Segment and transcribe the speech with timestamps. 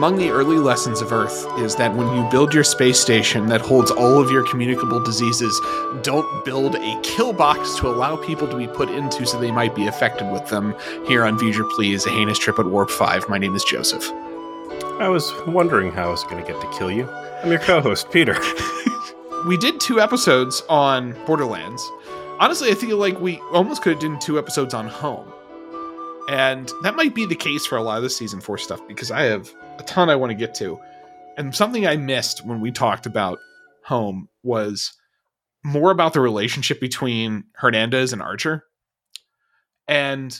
[0.00, 3.60] Among the early lessons of Earth is that when you build your space station that
[3.60, 5.60] holds all of your communicable diseases,
[6.00, 9.74] don't build a kill box to allow people to be put into so they might
[9.74, 10.74] be affected with them.
[11.06, 13.28] Here on Future Please, a heinous trip at Warp 5.
[13.28, 14.10] My name is Joseph.
[14.98, 17.06] I was wondering how I was going to get to kill you.
[17.42, 18.38] I'm your co host, Peter.
[19.46, 21.86] we did two episodes on Borderlands.
[22.38, 25.30] Honestly, I feel like we almost could have done two episodes on Home.
[26.30, 29.10] And that might be the case for a lot of the season four stuff because
[29.10, 30.78] I have a ton I want to get to.
[31.36, 33.38] And something I missed when we talked about
[33.84, 34.92] Home was
[35.64, 38.64] more about the relationship between Hernandez and Archer.
[39.88, 40.38] And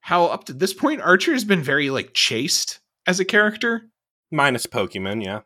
[0.00, 3.88] how up to this point Archer has been very like chaste as a character.
[4.30, 5.40] Minus Pokemon, yeah.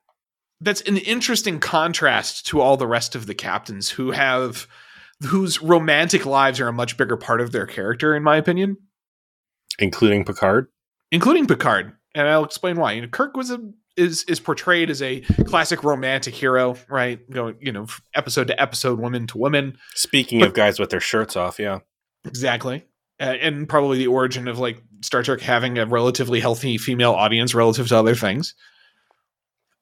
[0.61, 4.67] That's an interesting contrast to all the rest of the captains who have
[5.27, 8.77] whose romantic lives are a much bigger part of their character, in my opinion.
[9.79, 10.67] Including Picard?
[11.11, 11.93] Including Picard.
[12.19, 12.95] And I'll explain why.
[12.95, 13.61] You know, Kirk was a
[13.97, 17.19] is is portrayed as a classic romantic hero, right?
[17.31, 19.79] Going, you know, episode to episode, woman to woman.
[19.95, 21.79] Speaking but, of guys with their shirts off, yeah.
[22.25, 22.85] Exactly.
[23.21, 27.55] Uh, and probably the origin of like Star Trek having a relatively healthy female audience
[27.55, 28.55] relative to other things.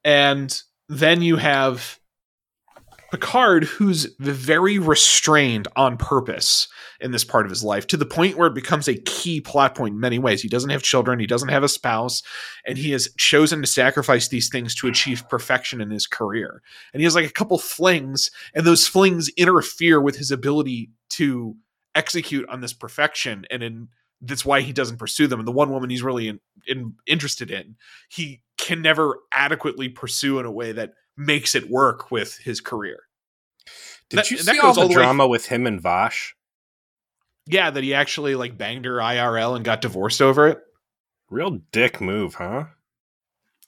[0.04, 1.98] And then you have
[3.17, 6.69] Picard, who's very restrained on purpose
[7.00, 9.75] in this part of his life to the point where it becomes a key plot
[9.75, 10.42] point in many ways.
[10.42, 12.22] He doesn't have children, he doesn't have a spouse,
[12.67, 16.61] and he has chosen to sacrifice these things to achieve perfection in his career.
[16.92, 21.56] And he has like a couple flings, and those flings interfere with his ability to
[21.94, 23.47] execute on this perfection.
[23.50, 23.88] And in
[24.21, 25.41] that's why he doesn't pursue them.
[25.41, 27.76] And the one woman he's really in, in, interested in,
[28.10, 33.06] he can never adequately pursue in a way that makes it work with his career.
[34.11, 36.37] Did that, you see all the, drama with him and Vash?
[37.47, 40.59] Yeah, that he actually like banged her IRL and got divorced over it.
[41.31, 42.67] Real dick move, huh?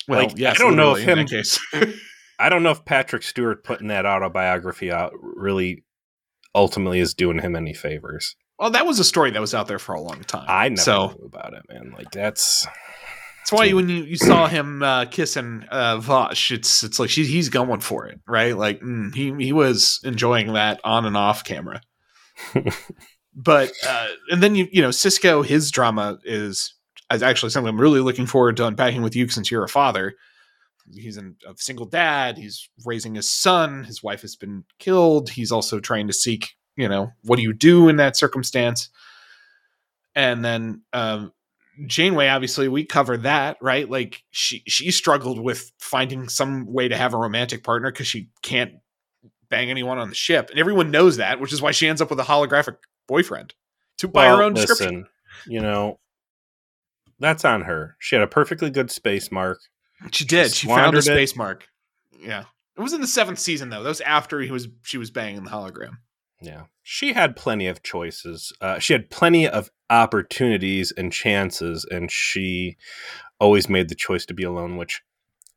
[0.06, 1.26] Well, like, yes, I don't know if him.
[1.26, 1.58] Case.
[2.38, 5.84] I don't know if Patrick Stewart putting that autobiography out really
[6.54, 8.36] ultimately is doing him any favors.
[8.58, 10.46] Well, that was a story that was out there for a long time.
[10.48, 11.94] I never so, knew about it, man.
[11.96, 12.66] Like that's
[13.48, 17.24] that's why when you, you saw him uh, kissing uh, Vash, it's it's like she,
[17.24, 18.56] he's going for it, right?
[18.56, 21.80] Like mm, he he was enjoying that on and off camera.
[23.34, 26.74] but uh, and then you you know Sisko, his drama is
[27.10, 30.14] is actually something I'm really looking forward to unpacking with you since you're a father.
[30.92, 32.38] He's an, a single dad.
[32.38, 33.84] He's raising his son.
[33.84, 35.30] His wife has been killed.
[35.30, 38.88] He's also trying to seek you know, what do you do in that circumstance?
[40.14, 41.32] And then um,
[41.86, 43.88] Janeway, obviously, we covered that, right?
[43.88, 48.28] Like she she struggled with finding some way to have a romantic partner because she
[48.42, 48.74] can't
[49.48, 52.10] bang anyone on the ship, and everyone knows that, which is why she ends up
[52.10, 53.54] with a holographic boyfriend
[53.98, 55.06] to buy well, her own listen, description.
[55.46, 55.98] You know,
[57.18, 57.96] that's on her.
[57.98, 59.58] She had a perfectly good space mark.
[60.12, 60.52] She did.
[60.52, 61.68] She, she found a space mark.
[62.20, 62.44] Yeah,
[62.76, 63.82] it was in the seventh season though.
[63.82, 65.98] That was after he was she was banging the hologram.
[66.40, 66.64] Yeah.
[66.82, 68.52] She had plenty of choices.
[68.60, 72.76] Uh, she had plenty of opportunities and chances, and she
[73.40, 75.02] always made the choice to be alone, which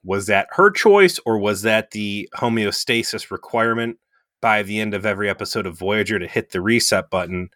[0.03, 3.97] was that her choice or was that the homeostasis requirement
[4.41, 7.49] by the end of every episode of Voyager to hit the reset button?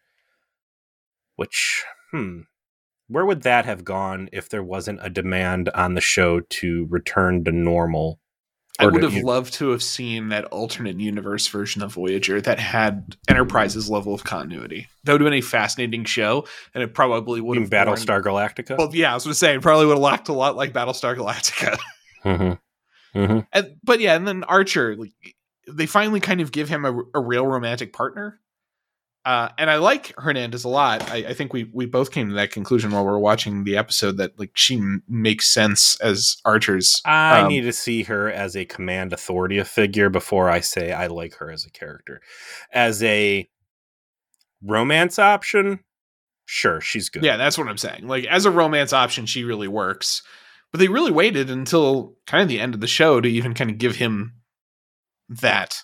[1.36, 2.42] Which, hmm,
[3.08, 7.44] where would that have gone if there wasn't a demand on the show to return
[7.44, 8.20] to normal
[8.80, 9.24] I would have you...
[9.24, 14.24] loved to have seen that alternate universe version of Voyager that had Enterprise's level of
[14.24, 14.88] continuity.
[15.04, 18.36] That would have been a fascinating show, and it probably would have Battlestar born...
[18.36, 18.78] Galactica.
[18.78, 20.74] Well, yeah, I was going to say it probably would have looked a lot like
[20.74, 21.78] Battlestar Galactica.
[22.26, 23.18] mm-hmm.
[23.18, 23.40] Mm-hmm.
[23.54, 25.14] And, but yeah, and then Archer, like,
[25.68, 28.40] they finally kind of give him a, a real romantic partner.
[29.26, 31.10] Uh, and I like Hernandez a lot.
[31.10, 33.76] I, I, think we we both came to that conclusion while we are watching the
[33.76, 37.02] episode that like she m- makes sense as Archer's.
[37.06, 41.08] I um, need to see her as a command authority figure before I say I
[41.08, 42.22] like her as a character.
[42.72, 43.50] As a
[44.62, 45.80] romance option,
[46.46, 47.24] sure, she's good.
[47.24, 48.08] Yeah, that's what I'm saying.
[48.08, 50.22] Like as a romance option, she really works.
[50.72, 53.72] But they really waited until kind of the end of the show to even kind
[53.72, 54.34] of give him
[55.30, 55.82] that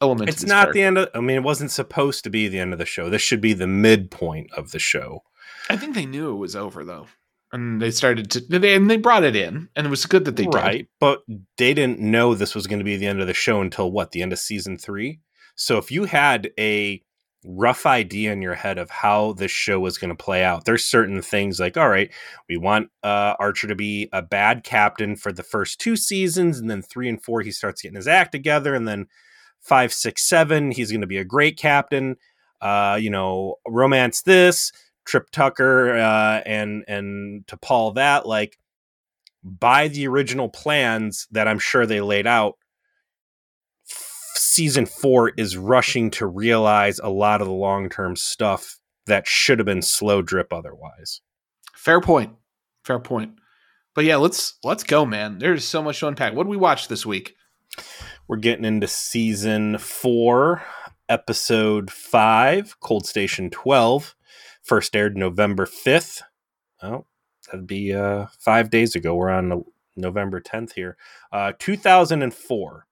[0.00, 0.30] element.
[0.30, 1.08] It's not the end of.
[1.14, 3.08] I mean, it wasn't supposed to be the end of the show.
[3.10, 5.22] This should be the midpoint of the show.
[5.70, 7.06] I think they knew it was over though,
[7.52, 8.40] and they started to.
[8.40, 10.88] They, and they brought it in, and it was good that they right, did.
[11.00, 11.22] But
[11.56, 14.12] they didn't know this was going to be the end of the show until what
[14.12, 15.20] the end of season three.
[15.56, 17.02] So if you had a
[17.44, 20.64] rough idea in your head of how this show was going to play out.
[20.64, 22.10] There's certain things like, all right,
[22.48, 26.68] we want uh, Archer to be a bad captain for the first two seasons, and
[26.68, 29.06] then three and four he starts getting his act together, and then
[29.60, 30.70] five, six, seven.
[30.70, 32.16] He's going to be a great captain.
[32.60, 34.72] Uh, you know, romance this,
[35.04, 38.58] Trip Tucker, uh, and and to Paul that like
[39.44, 42.54] by the original plans that I'm sure they laid out,
[43.88, 49.26] f- season four is rushing to realize a lot of the long term stuff that
[49.26, 51.20] should have been slow drip otherwise.
[51.74, 52.32] Fair point.
[52.84, 53.32] Fair point.
[53.94, 55.38] But yeah, let's let's go, man.
[55.38, 56.34] There's so much to unpack.
[56.34, 57.34] What did we watch this week?
[58.28, 60.62] We're getting into season four,
[61.08, 64.14] episode five, Cold Station 12.
[64.62, 66.20] First aired November 5th.
[66.82, 67.06] Oh,
[67.46, 69.14] that'd be uh, five days ago.
[69.14, 69.64] We're on
[69.96, 70.98] November 10th here.
[71.32, 72.86] Uh, 2004.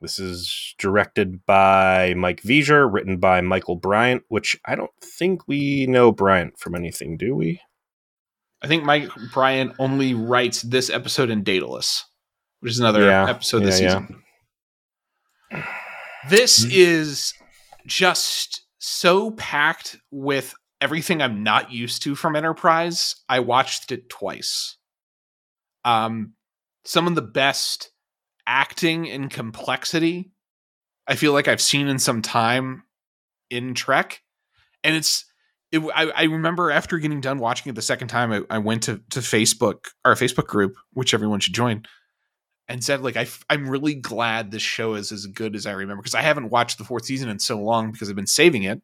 [0.00, 5.86] This is directed by Mike Vejar, written by Michael Bryant, which I don't think we
[5.86, 7.60] know Bryant from anything, do we?
[8.62, 12.06] I think Mike Bryant only writes this episode in Daedalus,
[12.60, 14.16] which is another Yeah, episode this yeah, yeah.
[16.28, 16.70] This Mhm.
[16.72, 17.34] is
[17.86, 23.16] just so packed with everything I'm not used to from Enterprise.
[23.28, 24.76] I watched it twice.
[25.84, 26.34] Um,
[26.84, 27.90] some of the best
[28.46, 30.32] acting and complexity
[31.06, 32.84] I feel like I've seen in some time
[33.48, 34.22] in Trek,
[34.84, 35.24] and it's.
[35.72, 38.84] It, I, I remember after getting done watching it the second time, I, I went
[38.84, 41.84] to, to Facebook, our Facebook group, which everyone should join,
[42.70, 43.16] and said like
[43.50, 46.78] I'm really glad this show is as good as I remember because I haven't watched
[46.78, 48.80] the fourth season in so long because I've been saving it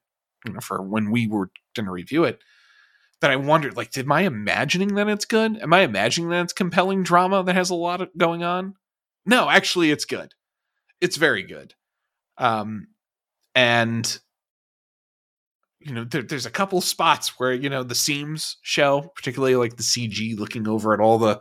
[0.47, 2.41] you know, for when we were going to review it.
[3.23, 5.57] That I wondered like, did I imagining that it's good?
[5.63, 8.75] Am I imagining that it's compelling drama that has a lot of going on?
[9.25, 10.35] No, actually, it's good.
[11.01, 11.73] It's very good.
[12.37, 12.89] Um,
[13.55, 14.19] and
[15.81, 19.77] you know, there, there's a couple spots where you know the seams show, particularly like
[19.77, 21.41] the CG looking over at all the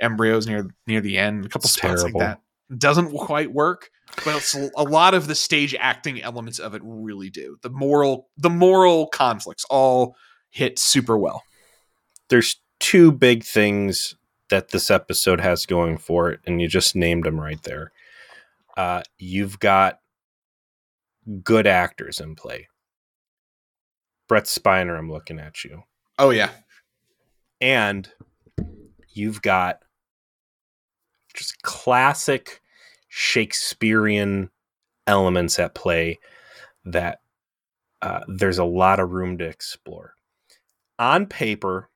[0.00, 1.46] embryos near near the end.
[1.46, 2.20] A couple It's spots terrible.
[2.20, 2.28] like
[2.70, 3.90] that doesn't quite work,
[4.24, 7.56] but it's a lot of the stage acting elements of it really do.
[7.62, 10.16] The moral the moral conflicts all
[10.50, 11.42] hit super well.
[12.28, 14.14] There's two big things
[14.50, 17.92] that this episode has going for it, and you just named them right there.
[18.76, 20.00] Uh, you've got
[21.42, 22.68] good actors in play.
[24.28, 25.82] Brent Spiner, I'm looking at you.
[26.18, 26.50] Oh yeah,
[27.60, 28.08] and
[29.16, 29.80] you've got
[31.34, 32.60] just classic
[33.08, 34.50] Shakespearean
[35.06, 36.18] elements at play
[36.84, 37.20] that
[38.02, 40.14] uh, there's a lot of room to explore.
[40.98, 41.90] On paper,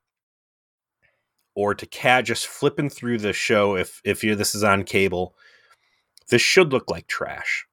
[1.54, 5.34] or to cat just flipping through the show, if if you this is on cable,
[6.30, 7.66] this should look like trash.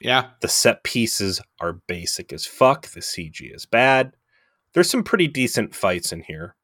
[0.00, 0.30] yeah.
[0.40, 2.88] The set pieces are basic as fuck.
[2.88, 4.14] The CG is bad.
[4.74, 6.56] There's some pretty decent fights in here.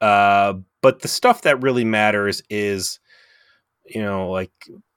[0.00, 3.00] Uh, but the stuff that really matters is,
[3.86, 4.52] you know, like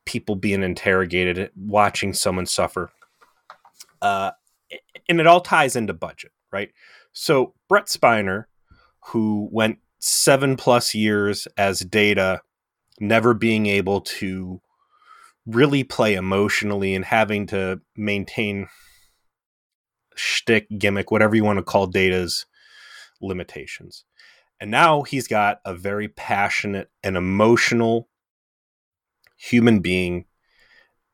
[0.05, 2.91] people being interrogated, watching someone suffer.
[4.01, 4.31] Uh,
[5.09, 6.71] and it all ties into budget, right?
[7.11, 8.45] So Brent Spiner,
[9.07, 12.41] who went seven plus years as Data,
[13.00, 14.62] never being able to
[15.45, 18.67] really play emotionally and having to maintain
[20.15, 22.45] shtick, gimmick, whatever you want to call Data's
[23.22, 24.05] limitations.
[24.60, 28.07] And now he's got a very passionate and emotional
[29.38, 30.25] human being.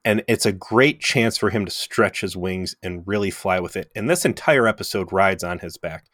[0.06, 3.76] And it's a great chance for him to stretch his wings and really fly with
[3.76, 3.92] it.
[3.96, 6.06] And this entire episode rides on his back.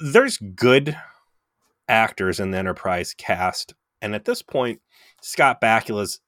[0.00, 0.96] There's good
[1.88, 3.74] actors in the Enterprise cast.
[4.00, 4.80] And at this point,
[5.22, 6.20] Scott Bakula's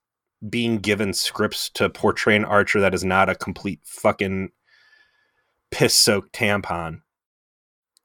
[0.48, 4.50] being given scripts to portray an archer that is not a complete fucking
[5.70, 7.00] piss soaked tampon.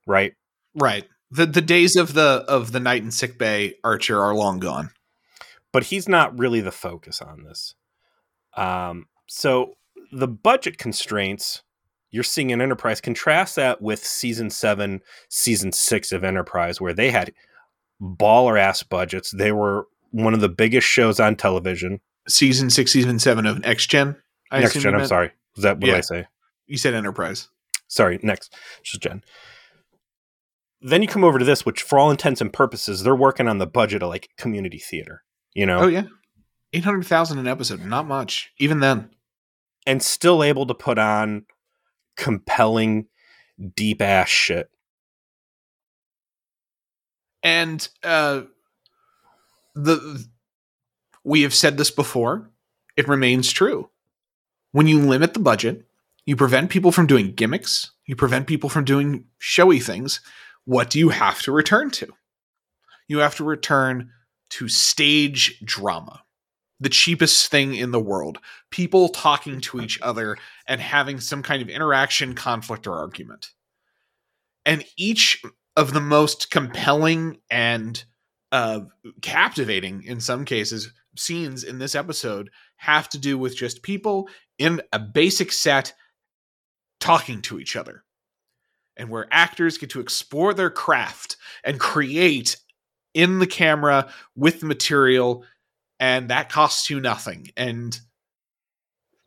[0.07, 0.33] Right?
[0.73, 1.05] Right.
[1.31, 4.91] The the days of the of the night in sick bay Archer are long gone.
[5.71, 7.75] But he's not really the focus on this.
[8.57, 9.75] Um, so
[10.11, 11.63] the budget constraints
[12.09, 17.09] you're seeing in Enterprise contrast that with season seven, season six of Enterprise, where they
[17.09, 17.31] had
[18.01, 19.31] baller ass budgets.
[19.31, 22.01] They were one of the biggest shows on television.
[22.27, 24.17] Season six, season seven of Next Gen.
[24.51, 24.93] I next Gen.
[24.93, 25.31] I'm sorry.
[25.55, 25.97] Is that what did Yeah.
[25.97, 26.25] I say?
[26.67, 27.47] You said Enterprise.
[27.88, 28.53] Sorry, next.
[28.83, 29.23] Just Jen.
[30.81, 33.59] Then you come over to this, which for all intents and purposes, they're working on
[33.59, 35.23] the budget of like community theater,
[35.53, 36.03] you know, Oh yeah,
[36.73, 37.85] eight hundred thousand an episode.
[37.85, 39.09] Not much, even then.
[39.85, 41.45] and still able to put on
[42.17, 43.07] compelling,
[43.75, 44.69] deep ass shit.
[47.43, 48.41] And uh,
[49.75, 50.25] the
[51.23, 52.50] we have said this before.
[52.97, 53.89] It remains true.
[54.71, 55.85] When you limit the budget,
[56.25, 57.91] you prevent people from doing gimmicks.
[58.05, 60.19] You prevent people from doing showy things.
[60.71, 62.07] What do you have to return to?
[63.09, 64.09] You have to return
[64.51, 66.23] to stage drama,
[66.79, 68.37] the cheapest thing in the world.
[68.69, 70.37] People talking to each other
[70.69, 73.49] and having some kind of interaction, conflict, or argument.
[74.65, 75.43] And each
[75.75, 78.01] of the most compelling and
[78.53, 78.79] uh,
[79.21, 84.81] captivating in some cases scenes in this episode have to do with just people in
[84.93, 85.91] a basic set
[87.01, 88.05] talking to each other
[88.98, 92.57] and where actors get to explore their craft and create
[93.13, 95.43] in the camera with the material
[96.00, 98.00] and that costs you nothing and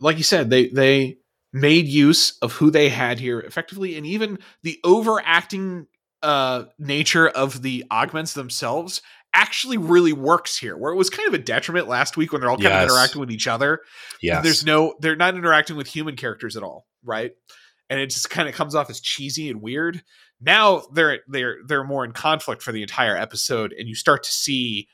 [0.01, 1.19] like you said they they
[1.53, 5.87] made use of who they had here effectively and even the overacting
[6.23, 9.03] uh nature of the augments themselves
[9.35, 12.51] actually really works here where it was kind of a detriment last week when they're
[12.51, 12.85] all kind Yes.
[12.85, 13.81] of interacting with each other
[14.23, 14.41] Yeah.
[14.41, 17.33] there's no they're not interacting with human characters at all right
[17.91, 20.03] and it just kind of comes off as cheesy and weird.
[20.41, 24.31] Now they're they're they're more in conflict for the entire episode and you start to
[24.31, 24.89] see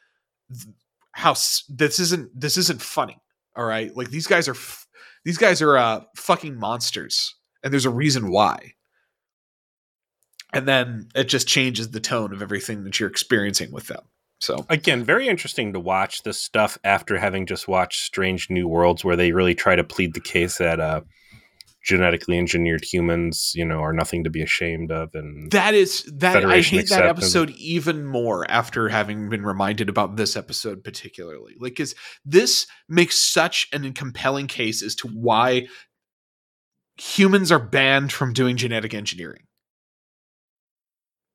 [1.13, 1.35] how
[1.69, 3.17] this isn't this isn't funny
[3.57, 4.55] all right like these guys are
[5.25, 8.75] these guys are uh fucking monsters and there's a reason why.
[10.53, 14.03] And then it just changes the tone of everything that you're experiencing with them
[14.41, 14.65] so.
[14.71, 19.17] Again, very interesting to watch this stuff after having just watched Strange New Worlds, where
[19.17, 21.03] they really try to plead the case that uh,
[21.83, 25.15] genetically engineered humans, you know, are nothing to be ashamed of.
[25.15, 29.89] And That is that I Federation hate that episode even more after having been reminded
[29.89, 31.57] about this episode particularly.
[31.59, 31.95] Like cuz
[32.25, 35.69] this makes such an compelling case as to why
[36.97, 39.45] humans are banned from doing genetic engineering.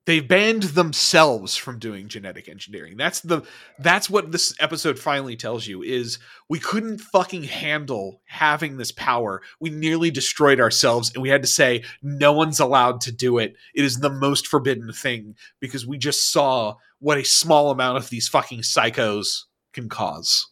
[0.05, 2.95] They banned themselves from doing genetic engineering.
[2.95, 3.41] That's the
[3.79, 9.41] that's what this episode finally tells you is we couldn't fucking handle having this power.
[9.59, 13.55] We nearly destroyed ourselves and we had to say no one's allowed to do it.
[13.73, 18.09] It is the most forbidden thing because we just saw what a small amount of
[18.09, 20.47] these fucking psychos can cause.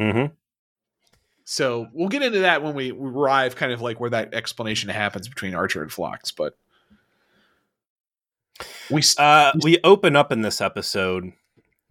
[0.00, 0.32] Mhm.
[1.44, 5.28] So we'll get into that when we arrive kind of like where that explanation happens
[5.28, 6.56] between Archer and Phlox, but
[8.90, 11.32] we uh, we open up in this episode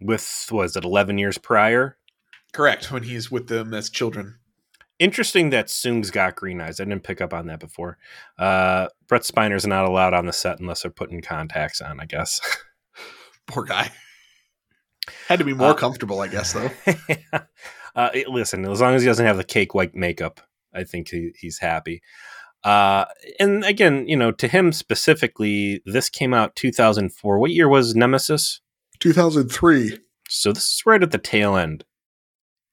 [0.00, 1.96] with was it 11 years prior
[2.52, 4.38] correct when he's with them as children.
[4.98, 6.80] interesting that Soong's got green eyes.
[6.80, 7.98] I didn't pick up on that before.
[8.38, 12.40] Uh, Brent Spiner's not allowed on the set unless they're putting contacts on, I guess.
[13.46, 13.90] Poor guy.
[15.28, 16.70] Had to be more Uh, comfortable, I guess, though.
[17.94, 20.40] uh, it- listen, as long as he doesn't have the cake white makeup,
[20.74, 22.02] I think he, he's happy.
[22.66, 23.04] Uh,
[23.38, 27.38] and again, you know, to him specifically, this came out 2004.
[27.38, 28.60] What year was Nemesis?
[28.98, 30.00] 2003.
[30.28, 31.84] So this is right at the tail end.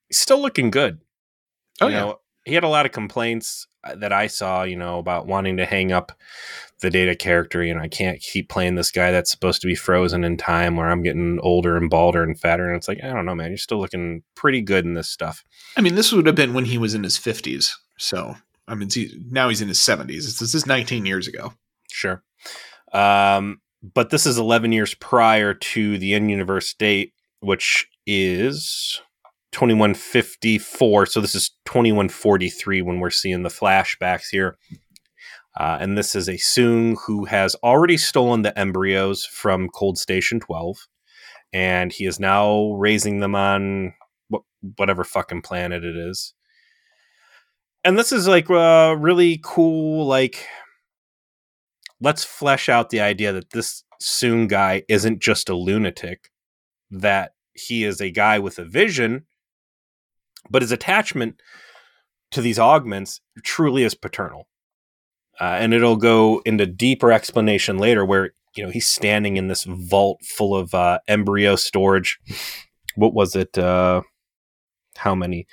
[0.09, 0.99] He's still looking good.
[1.79, 1.99] Oh, you yeah.
[1.99, 5.57] know, he had a lot of complaints uh, that I saw, you know, about wanting
[5.57, 6.11] to hang up
[6.81, 7.63] the data character.
[7.63, 10.75] You know, I can't keep playing this guy that's supposed to be frozen in time
[10.75, 12.67] where I'm getting older and balder and fatter.
[12.67, 15.43] And it's like, I don't know, man, you're still looking pretty good in this stuff.
[15.77, 17.73] I mean, this would have been when he was in his 50s.
[17.99, 18.89] So, I mean,
[19.29, 20.39] now he's in his 70s.
[20.39, 21.53] This is 19 years ago.
[21.91, 22.23] Sure.
[22.93, 29.01] Um, but this is 11 years prior to the in universe date, which is
[29.51, 31.05] 2154.
[31.07, 34.57] So this is 2143 when we're seeing the flashbacks here.
[35.59, 40.39] Uh, and this is a Soong who has already stolen the embryos from Cold Station
[40.39, 40.87] 12.
[41.51, 43.93] And he is now raising them on
[44.33, 44.41] wh-
[44.77, 46.33] whatever fucking planet it is.
[47.83, 50.47] And this is like uh, really cool, like
[51.99, 56.29] let's flesh out the idea that this Soong guy isn't just a lunatic,
[56.91, 59.25] that he is a guy with a vision,
[60.49, 61.41] but his attachment
[62.31, 64.47] to these augments truly is paternal.
[65.39, 69.63] Uh, and it'll go into deeper explanation later where, you know, he's standing in this
[69.63, 72.19] vault full of uh, embryo storage.
[72.95, 73.57] What was it?
[73.57, 74.03] Uh,
[74.97, 75.47] how many?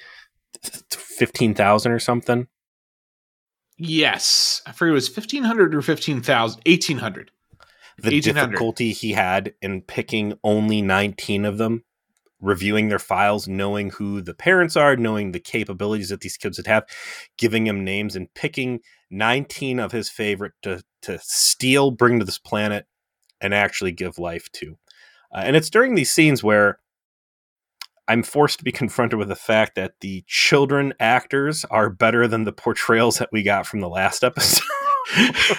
[0.62, 2.48] 15,000 or something?
[3.76, 4.62] Yes.
[4.66, 6.60] I forget it was 1500 or 15,000.
[6.66, 7.30] 1800.
[7.98, 8.46] the 1800.
[8.50, 11.84] difficulty he had in picking only 19 of them
[12.40, 16.66] reviewing their files knowing who the parents are knowing the capabilities that these kids would
[16.66, 16.84] have
[17.36, 22.38] giving him names and picking 19 of his favorite to, to steal bring to this
[22.38, 22.86] planet
[23.40, 24.78] and actually give life to
[25.34, 26.78] uh, and it's during these scenes where
[28.10, 32.44] i'm forced to be confronted with the fact that the children actors are better than
[32.44, 34.64] the portrayals that we got from the last episode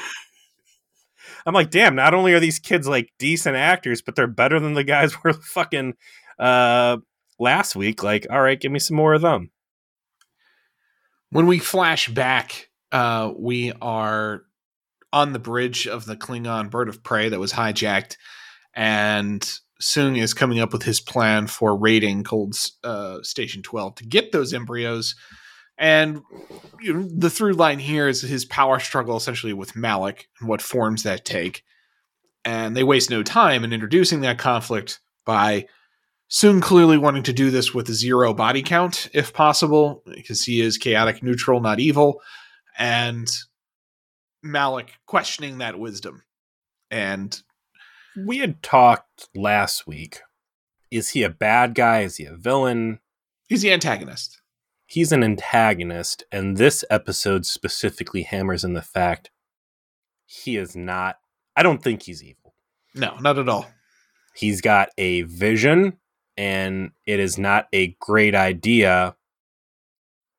[1.45, 4.73] I'm like, damn, not only are these kids like decent actors, but they're better than
[4.73, 5.95] the guys were fucking
[6.39, 6.97] uh
[7.39, 8.03] last week.
[8.03, 9.51] Like, all right, give me some more of them.
[11.31, 14.43] When we flash back, uh, we are
[15.13, 18.17] on the bridge of the Klingon bird of prey that was hijacked,
[18.73, 19.49] and
[19.81, 24.31] Soong is coming up with his plan for raiding Cold uh, Station 12 to get
[24.31, 25.15] those embryos.
[25.77, 26.21] And
[26.83, 31.25] the through line here is his power struggle essentially with Malik and what forms that
[31.25, 31.63] take.
[32.45, 35.65] And they waste no time in introducing that conflict by
[36.29, 40.77] Soong clearly wanting to do this with zero body count, if possible, because he is
[40.77, 42.21] chaotic neutral, not evil.
[42.77, 43.29] And
[44.41, 46.23] Malik questioning that wisdom.
[46.89, 47.37] And
[48.15, 50.19] we had talked last week.
[50.89, 52.01] Is he a bad guy?
[52.01, 52.99] Is he a villain?
[53.47, 54.41] He's the antagonist.
[54.85, 59.31] He's an antagonist, and this episode specifically hammers in the fact
[60.25, 61.17] he is not.
[61.55, 62.53] I don't think he's evil.
[62.93, 63.67] No, not at all.
[64.35, 65.97] He's got a vision,
[66.35, 69.15] and it is not a great idea,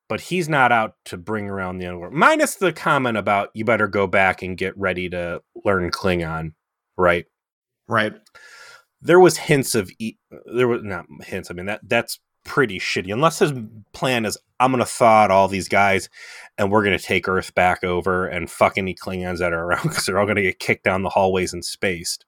[0.09, 2.13] but he's not out to bring around the underworld.
[2.13, 6.53] Minus the comment about you better go back and get ready to learn Klingon,
[6.97, 7.25] right?
[7.93, 8.13] Right.
[9.03, 10.17] There was hints of e-
[10.51, 11.51] there was not hints.
[11.51, 13.13] I mean that that's pretty shitty.
[13.13, 13.53] Unless his
[13.93, 16.09] plan is I'm gonna thaw out all these guys
[16.57, 20.07] and we're gonna take Earth back over and fuck any Klingons that are around because
[20.07, 22.25] they're all gonna get kicked down the hallways and spaced.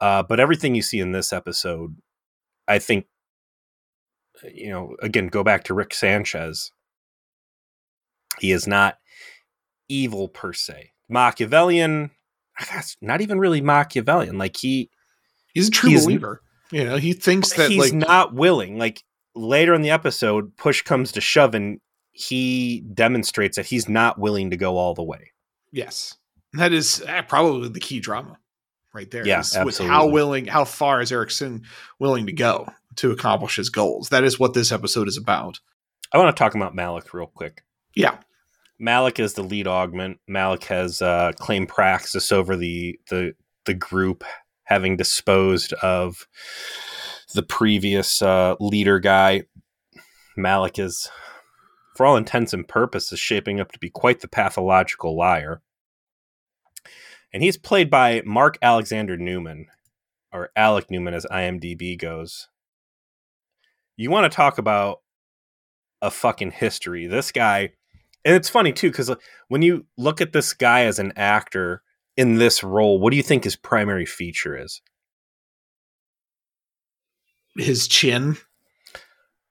[0.00, 1.96] Uh, but everything you see in this episode,
[2.66, 3.06] I think,
[4.54, 6.72] you know, again, go back to Rick Sanchez.
[8.38, 8.98] He is not
[9.88, 10.92] evil per se.
[11.10, 12.10] Machiavellian,
[12.70, 14.38] that's not even really Machiavellian.
[14.38, 14.90] Like he,
[15.54, 16.42] he's a true he's, believer.
[16.70, 18.78] You know, he thinks that he's like not willing.
[18.78, 19.02] Like
[19.34, 21.80] later in the episode, push comes to shove, and
[22.12, 25.32] he demonstrates that he's not willing to go all the way.
[25.72, 26.16] Yes,
[26.54, 28.38] that is uh, probably the key drama
[28.94, 29.26] right there.
[29.26, 29.86] Yeah, absolutely.
[29.86, 31.62] how willing, how far is Arik Soong
[31.98, 34.08] willing to go to accomplish his goals?
[34.08, 35.60] That is what this episode is about.
[36.12, 37.62] I want to talk about Malik real quick.
[37.94, 38.16] Yeah.
[38.78, 40.18] Malik is the lead augment.
[40.28, 43.34] Malik has uh, claimed praxis over the the
[43.64, 44.24] the group,
[44.64, 46.26] having disposed of
[47.34, 49.42] the previous uh, leader guy.
[50.36, 51.08] Malik is,
[51.96, 55.62] for all intents and purposes, shaping up to be quite the pathological liar.
[57.32, 59.66] And he's played by Mark Alexander Newman,
[60.32, 62.48] or Alec Newman as IMDb goes.
[63.96, 65.00] You want to talk about
[66.02, 67.06] a fucking history.
[67.06, 67.70] This guy,
[68.26, 69.10] and it's funny too, because
[69.48, 71.82] when you look at this guy as an actor,
[72.16, 74.80] in this role, what do you think his primary feature is?
[77.56, 78.36] His chin.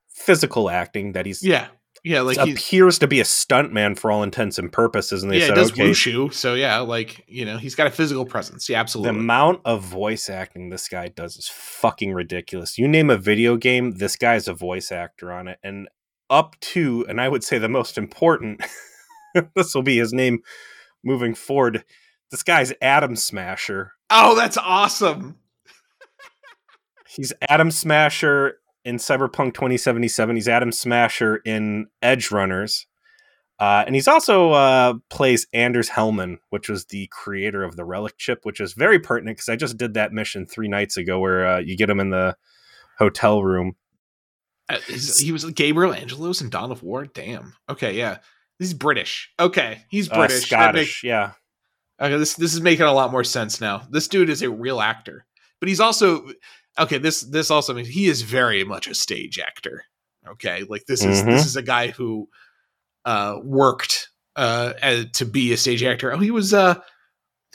[0.10, 1.68] Physical acting that he's yeah
[2.04, 5.48] yeah like appears to be a stuntman for all intents and purposes, and they yeah,
[5.48, 8.68] said does okay, wushu, so yeah, like you know he's got a physical presence.
[8.68, 9.14] Yeah, absolutely.
[9.14, 12.80] The amount of voice acting this guy does is fucking ridiculous.
[12.80, 15.88] You name a video game, this guy's a voice actor on it, and
[16.30, 18.64] up to, and I would say the most important,
[19.56, 20.40] this will be his name
[21.04, 21.84] moving forward
[22.32, 23.94] this guy's Adam Smasher.
[24.10, 25.38] Oh, that's awesome.
[27.08, 30.36] He's Adam Smasher in Cyberpunk 2077.
[30.36, 32.88] He's Adam Smasher in Edgerunners.
[33.58, 38.18] Uh, and he's also uh, plays Anders Hellman, which was the creator of the Relic
[38.18, 41.48] chip, which is very pertinent because I just did that mission three nights ago where
[41.48, 42.36] uh, you get him in the
[42.98, 43.78] hotel room.
[44.68, 44.80] Uh,
[45.20, 47.06] he was Gabriel Angelos in Dawn of War.
[47.06, 47.54] Damn.
[47.70, 48.18] Okay, yeah.
[48.58, 49.32] He's British.
[49.40, 50.46] Okay, he's uh, British.
[50.46, 51.04] Scottish.
[51.04, 51.34] yeah.
[52.02, 53.84] Okay, this this is making a lot more sense now.
[53.90, 55.26] This dude is a real actor,
[55.60, 56.30] but he's also
[56.78, 56.98] okay.
[56.98, 59.84] This this also means he is very much a stage actor.
[60.28, 61.30] Okay, like this is mm-hmm.
[61.30, 62.28] this is a guy who
[63.06, 66.12] uh, worked uh, as, to be a stage actor.
[66.12, 66.76] Oh, he was uh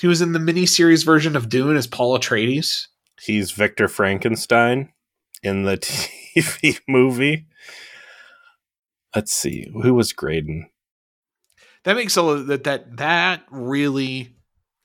[0.01, 2.87] he was in the miniseries version of Dune as Paul Atreides.
[3.20, 4.92] He's Victor Frankenstein
[5.42, 5.76] in the
[6.37, 7.46] TV movie.
[9.14, 10.70] Let's see who was Graydon
[11.85, 14.35] that makes a that that that really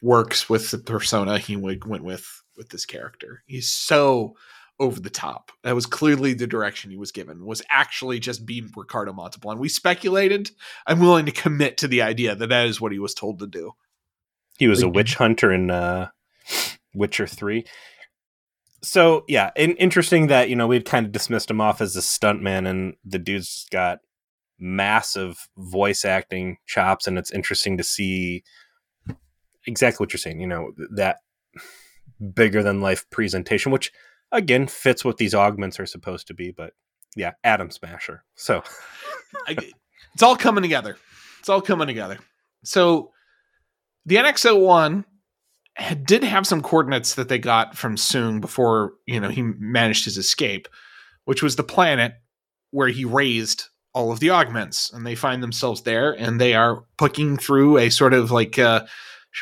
[0.01, 3.43] works with the persona he went with with this character.
[3.45, 4.35] He's so
[4.79, 5.51] over the top.
[5.63, 7.45] That was clearly the direction he was given.
[7.45, 9.59] Was actually just being Ricardo Montalban.
[9.59, 10.51] We speculated.
[10.87, 13.47] I'm willing to commit to the idea that that is what he was told to
[13.47, 13.71] do.
[14.57, 16.09] He was a witch hunter in uh,
[16.93, 17.65] Witcher Three.
[18.85, 22.67] So yeah, interesting that you know we'd kind of dismissed him off as a stuntman,
[22.67, 23.99] and the dude's got
[24.57, 28.41] massive voice acting chops and it's interesting to see
[29.67, 31.17] exactly what you're saying you know that
[32.33, 33.91] bigger than life presentation which
[34.31, 36.71] again fits what these augments are supposed to be but
[37.17, 38.63] yeah Adam Smasher so.
[40.15, 40.97] It's all coming together.
[41.39, 42.17] It's all coming together.
[42.63, 43.11] So
[44.05, 45.03] the nx01
[46.05, 50.17] did have some coordinates that they got from Soong before you know he managed his
[50.17, 50.67] escape
[51.25, 52.13] which was the planet
[52.71, 56.83] where he raised all of the augments and they find themselves there and they are
[56.97, 58.85] pucking through a sort of like a,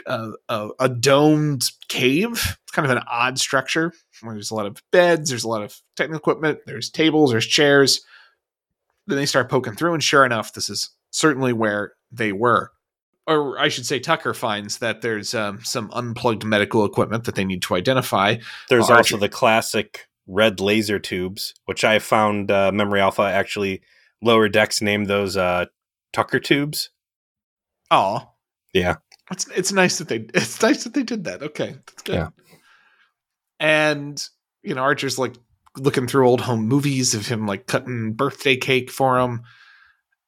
[0.05, 2.31] uh, a, a, domed cave.
[2.33, 3.91] It's kind of an odd structure
[4.21, 7.47] where there's a lot of beds there's a lot of technical equipment there's tables there's
[7.47, 8.01] chairs.
[9.07, 12.71] Then they start poking through and sure enough this is certainly where they were
[13.27, 17.45] or I should say, Tucker finds that there's um, some unplugged medical equipment that they
[17.45, 18.35] need to identify.
[18.69, 23.81] There's uh, also the classic red laser tubes, which I found uh, Memory Alpha actually
[24.21, 25.65] lower decks named those uh,
[26.11, 26.89] Tucker tubes.
[27.91, 28.29] Oh,
[28.73, 28.95] Yeah.
[29.31, 31.41] it's it's nice that they it's nice that they did that.
[31.43, 32.15] Okay, that's good.
[32.15, 32.29] Yeah.
[33.59, 34.21] And
[34.63, 35.35] you know, Archer's like
[35.77, 39.43] looking through old home movies of him like cutting birthday cake for him,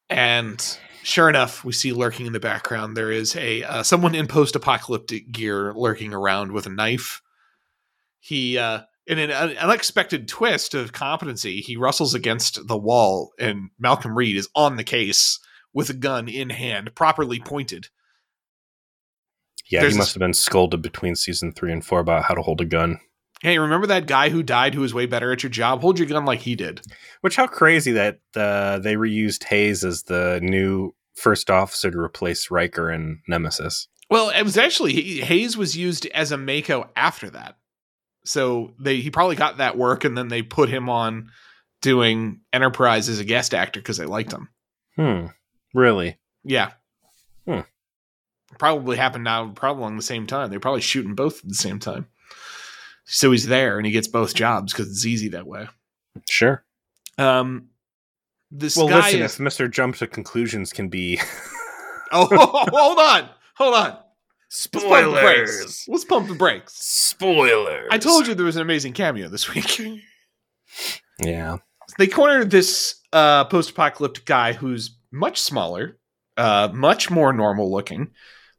[0.08, 4.26] and sure enough, we see lurking in the background there is a uh, someone in
[4.26, 7.22] post-apocalyptic gear lurking around with a knife.
[8.20, 14.16] He uh in an unexpected twist of competency, he rustles against the wall, and Malcolm
[14.16, 15.38] Reed is on the case
[15.72, 17.86] with a gun in hand, properly pointed.
[19.70, 22.34] Yeah, There's he this- must have been scolded between season three and four about how
[22.34, 22.98] to hold a gun.
[23.42, 25.82] Hey, remember that guy who died who was way better at your job?
[25.82, 26.80] Hold your gun like he did.
[27.20, 32.50] Which how crazy that uh, they reused Hayes as the new first officer to replace
[32.50, 33.88] Riker and Nemesis.
[34.10, 37.56] Well, it was actually Hayes was used as a MACO after that.
[38.24, 41.30] So they he probably got that work and then they put him on
[41.80, 44.48] doing Enterprise as a guest actor because they liked him.
[44.96, 45.26] Hmm.
[45.74, 46.18] Really?
[46.44, 46.72] Yeah.
[47.46, 47.60] Hmm.
[48.58, 50.50] Probably happened now probably along the same time.
[50.50, 52.06] They're probably shooting both at the same time.
[53.04, 55.68] So he's there and he gets both jobs because it's easy that way.
[56.28, 56.64] Sure.
[57.18, 57.68] Um
[58.50, 61.20] this Well, guy listen, is, if Mister Jump to conclusions can be
[62.12, 62.26] Oh,
[62.70, 63.28] hold on.
[63.56, 63.98] Hold on.
[64.48, 65.16] Let's pump.
[65.88, 66.72] Let's pump the brakes.
[66.74, 67.88] spoilers.
[67.90, 69.80] I told you there was an amazing cameo this week.
[71.18, 71.56] Yeah.
[71.98, 75.98] they corner this uh, post-apocalyptic guy who's much smaller,
[76.36, 78.10] uh, much more normal looking,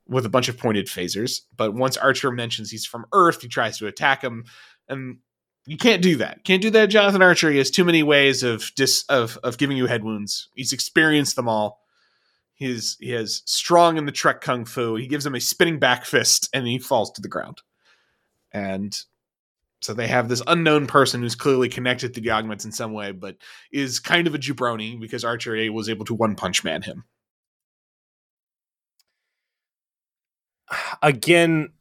[0.07, 1.41] with a bunch of pointed phasers.
[1.55, 4.45] But once Archer mentions he's from Earth, he tries to attack him,
[4.89, 5.17] and
[5.67, 6.45] you can't do that.
[6.45, 7.51] Can't do that, Jonathan Archer.
[7.51, 10.47] He has too many ways of dis of of giving you head wounds.
[10.55, 11.81] He's experienced them all.
[12.53, 14.95] He's he has strong in the Trek kung fu.
[14.95, 17.61] He gives him a spinning back fist, and he falls to the ground.
[18.53, 18.97] And
[19.81, 23.11] so they have this unknown person who's clearly connected to the augments in some way,
[23.11, 23.35] but
[23.69, 27.03] is kind of a jabroni because Archer A was able to one punch man him.
[31.01, 31.73] Again,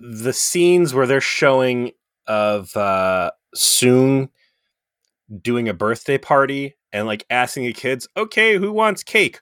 [0.00, 1.92] the scenes where they're showing
[2.26, 4.28] of uh Soong
[5.42, 9.40] doing a birthday party and like asking the kids, "Okay, who wants cake?"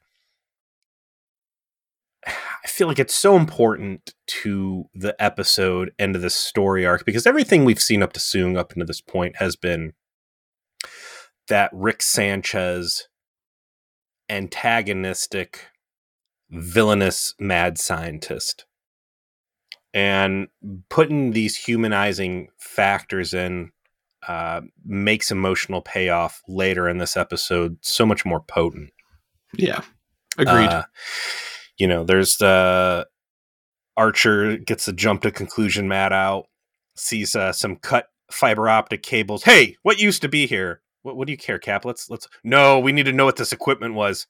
[2.27, 7.27] I feel like it's so important to the episode and to the story arc because
[7.27, 9.93] everything we've seen up to Soong up into this point has been
[11.49, 13.09] that Rick Sanchez
[14.29, 15.67] antagonistic,
[16.51, 18.65] villainous mad scientist.
[19.95, 20.49] And
[20.89, 23.73] putting these humanizing factors in
[24.27, 28.91] uh, makes emotional payoff later in this episode so much more potent.
[29.55, 29.83] Yeah,
[30.39, 30.69] agreed.
[30.69, 30.85] Uh,
[31.77, 33.07] you know, there's the
[33.97, 36.47] Archer gets the jump to conclusion mat out,
[36.97, 39.43] sees uh, some cut fiber optic cables.
[39.43, 40.81] Hey, what used to be here?
[41.03, 41.85] What, what do you care, Cap?
[41.85, 42.29] Let's let's.
[42.45, 44.27] No, we need to know what this equipment was.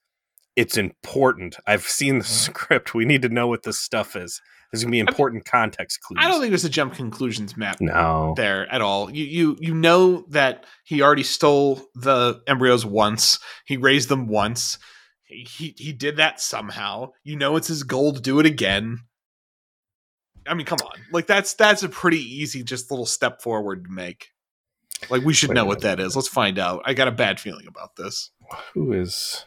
[0.56, 1.56] It's important.
[1.66, 2.94] I've seen the script.
[2.94, 4.40] We need to know what this stuff is.
[4.72, 6.18] There's gonna be important context clues.
[6.24, 8.32] I don't think there's a jump conclusions map No.
[8.36, 9.10] there at all.
[9.10, 13.38] You you you know that he already stole the embryos once.
[13.66, 14.78] He raised them once.
[15.24, 17.10] He he, he did that somehow.
[17.22, 19.00] You know it's his goal to do it again.
[20.46, 21.00] I mean, come on.
[21.12, 24.28] Like that's that's a pretty easy just little step forward to make.
[25.10, 26.16] Like we should Wait know what that is.
[26.16, 26.82] Let's find out.
[26.86, 28.30] I got a bad feeling about this.
[28.74, 29.44] Who is?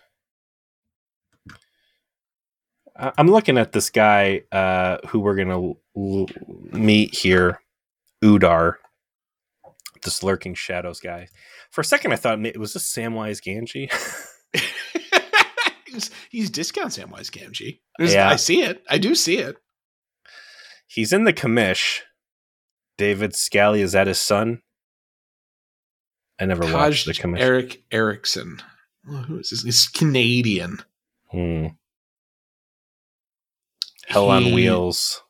[2.97, 6.27] I'm looking at this guy uh, who we're gonna l- l-
[6.71, 7.60] meet here,
[8.23, 8.75] Udar,
[10.03, 11.27] this lurking shadows guy.
[11.71, 13.91] For a second, I thought it was this Samwise Gamgee.
[15.88, 17.79] he's, he's discount Samwise Gamgee.
[17.97, 18.29] There's- Yeah.
[18.29, 18.84] I see it.
[18.89, 19.58] I do see it.
[20.88, 22.01] He's in the commish.
[22.97, 24.62] David Scally is that his son?
[26.39, 27.39] I never watched the Taj commish.
[27.41, 28.62] Eric Erickson.
[29.05, 29.63] Who is this?
[29.63, 30.79] He's Canadian.
[31.31, 31.67] Hmm.
[34.07, 35.23] Hell on Wheels.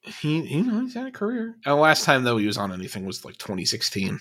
[0.00, 1.56] He, you know, he's had a career.
[1.66, 4.20] Uh, last time though he was on anything was like 2016.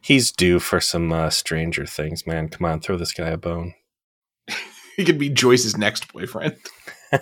[0.00, 2.48] He's due for some uh, Stranger Things, man.
[2.48, 3.74] Come on, throw this guy a bone.
[4.94, 6.54] He could be Joyce's next boyfriend.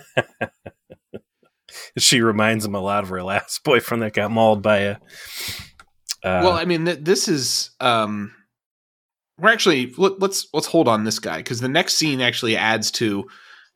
[1.97, 4.91] she reminds him a lot of her last boyfriend that got mauled by a.
[6.23, 8.33] Uh, well, I mean, th- this is um,
[9.39, 12.91] we're actually let, let's let's hold on this guy because the next scene actually adds
[12.91, 13.27] to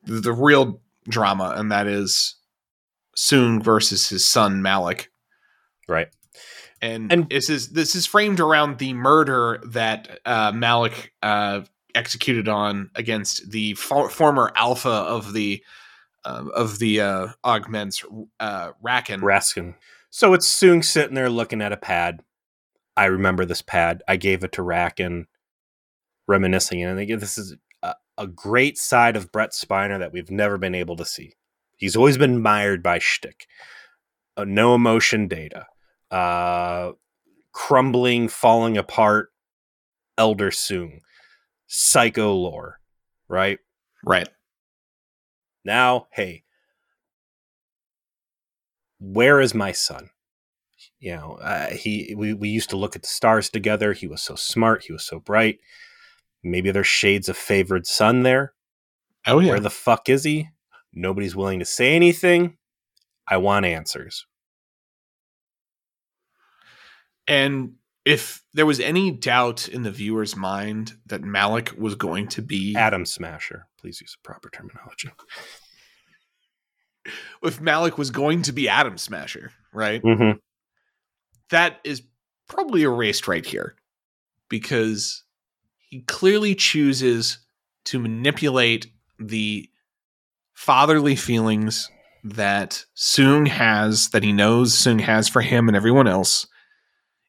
[0.04, 2.36] the, the real drama, and that is
[3.16, 5.10] Soong versus his son Malik.
[5.88, 6.08] right.
[6.82, 11.62] and, And- this is this is framed around the murder that uh, Malik uh,
[11.94, 15.62] executed on against the for- former alpha of the
[16.24, 18.04] uh, of the uh, augments,
[18.40, 19.20] uh, Raakin.
[19.20, 19.74] Raskin.
[20.10, 22.20] So it's Soong sitting there looking at a pad,
[22.96, 24.02] I remember this pad.
[24.08, 25.26] I gave it to Raakin,
[26.26, 27.54] reminiscing, and I think this is
[28.18, 31.34] a, great side of Brent Spiner that we've never been able to see.
[31.76, 33.46] He's always been mired by shtick,
[34.36, 35.66] uh, no emotion data,
[36.10, 36.92] uh,
[37.52, 39.30] crumbling, falling apart,
[40.18, 41.00] Elder Soong,
[41.66, 42.80] psycho lore,
[43.28, 43.58] right?
[44.04, 44.28] Right.
[45.64, 46.44] Now, hey,
[48.98, 50.10] where is my son?
[50.98, 53.92] You know, uh, he we, we used to look at the stars together.
[53.92, 54.84] He was so smart.
[54.84, 55.58] He was so bright.
[56.46, 58.52] Maybe there's shades of favored son there.
[59.26, 59.50] Oh yeah.
[59.50, 60.48] Where the fuck is he?
[60.92, 62.56] Nobody's willing to say anything.
[63.28, 64.26] I want answers.
[67.26, 72.42] And if there was any doubt in the viewer's mind that Malik was going to
[72.42, 75.10] be Adam Smasher, please use the proper terminology.
[77.42, 80.00] if Malik was going to be Adam Smasher, right?
[80.00, 80.38] Mm-hmm.
[81.50, 82.02] That is
[82.48, 83.74] probably erased right here
[84.48, 85.24] because
[86.02, 87.38] clearly chooses
[87.86, 88.86] to manipulate
[89.18, 89.68] the
[90.54, 91.90] fatherly feelings
[92.24, 96.46] that Soong has, that he knows Soong has for him and everyone else,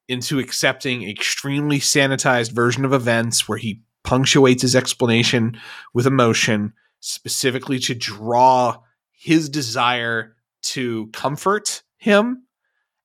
[0.07, 5.59] into accepting extremely sanitized version of events where he punctuates his explanation
[5.93, 8.77] with emotion specifically to draw
[9.11, 12.43] his desire to comfort him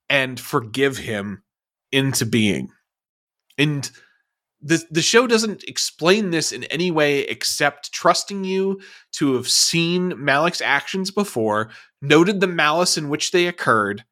[0.08, 1.42] and forgive him
[1.90, 2.70] into being.
[3.58, 3.90] And
[4.62, 8.80] the the show doesn't explain this in any way except trusting you
[9.12, 11.70] to have seen Malik's actions before,
[12.00, 14.04] noted the malice in which they occurred,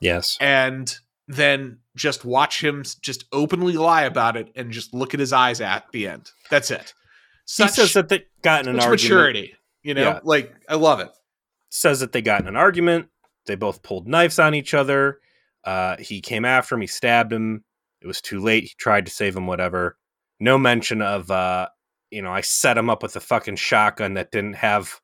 [0.00, 0.36] Yes.
[0.40, 0.96] and
[1.28, 5.60] then just watch him just openly lie about it and just look at his eyes
[5.60, 6.30] at the end.
[6.48, 6.94] That's it.
[7.56, 9.02] he says that they got in an argument.
[9.02, 10.02] maturity, you know?
[10.02, 10.20] Yeah.
[10.24, 11.10] Like I love it.
[11.68, 13.08] Says that they got in an argument.
[13.46, 15.20] They both pulled knives on each other.
[15.64, 16.80] Uh, he came after him.
[16.80, 17.64] He stabbed him.
[18.02, 18.64] It was too late.
[18.64, 19.46] He tried to save him.
[19.46, 19.96] Whatever.
[20.38, 21.68] No mention of uh,
[22.10, 25.00] you know I set him up with a fucking shotgun that didn't have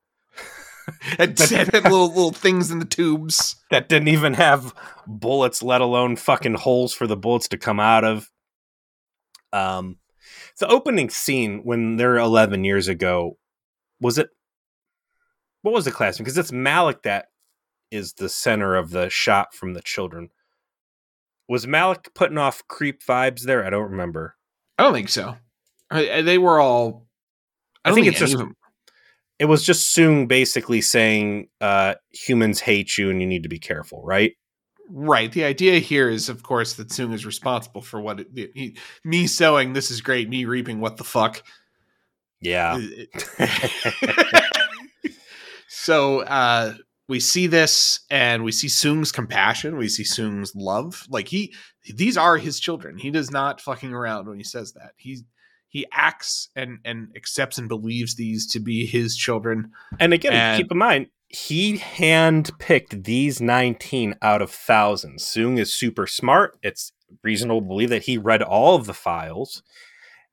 [1.18, 3.56] And had little little things in the tubes.
[3.70, 4.74] that didn't even have
[5.06, 8.30] bullets, let alone fucking holes for the bullets to come out of.
[9.52, 9.98] Um,
[10.58, 13.38] the opening scene when they're 11 years ago
[14.00, 14.28] was it?
[15.62, 16.24] What was the classroom?
[16.24, 17.26] Because it's Malik that
[17.90, 20.30] is the center of the shot from the children.
[21.48, 23.64] Was Malik putting off creep vibes there?
[23.64, 24.34] I don't remember.
[24.78, 25.36] I don't think so.
[25.90, 27.06] They were all.
[27.84, 28.44] I, I think think it's just-
[29.38, 33.58] It was just Soong basically saying uh, humans hate you and you need to be
[33.58, 34.32] careful, right?
[34.88, 35.30] right.
[35.30, 39.26] The idea here is, of course, that Soong is responsible for what it, he, me
[39.26, 39.72] sowing.
[39.72, 40.28] This is great.
[40.28, 40.80] Me reaping.
[40.80, 41.42] What the fuck?
[42.40, 42.80] Yeah.
[45.68, 46.74] so uh,
[47.08, 49.76] we see this, and we see Soong's compassion.
[49.76, 51.06] We see Soong's love.
[51.08, 51.54] Like he,
[51.94, 52.98] these are his children.
[52.98, 54.92] He does not fucking around when he says that.
[54.96, 55.20] He
[55.68, 59.70] he acts and and accepts and believes these to be his children.
[60.00, 65.24] And again, And- keep in mind, he handpicked these 19 out of thousands.
[65.24, 66.56] Soong is super smart.
[66.62, 66.92] It's
[67.22, 69.62] reasonable to believe that he read all of the files.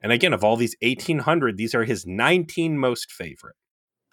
[0.02, 3.56] And again, of all these 1,800, these are his 19 most favorite.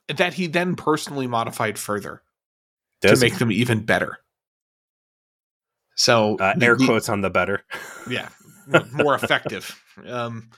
[0.08, 2.22] That he then personally modified further
[3.00, 4.18] Does to make them even better.
[5.96, 7.64] So uh, air the- quotes on the better.
[8.08, 8.28] yeah
[8.92, 9.80] more effective.
[10.06, 10.50] Um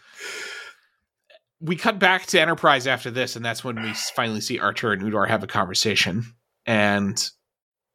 [1.60, 5.02] we cut back to enterprise after this and that's when we finally see archer and
[5.02, 6.24] udar have a conversation.
[6.66, 7.24] And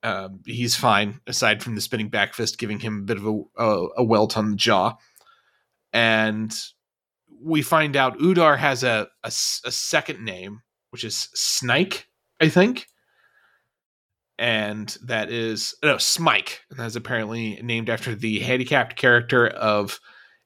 [0.04, 3.42] um, he's fine aside from the spinning back fist giving him a bit of a,
[3.58, 4.96] a, a welt on the jaw.
[5.92, 6.54] And
[7.42, 12.08] we find out udar has a a second name which is snike
[12.42, 12.88] i think
[14.38, 20.00] and that is no Smike, and that's apparently named after the handicapped character of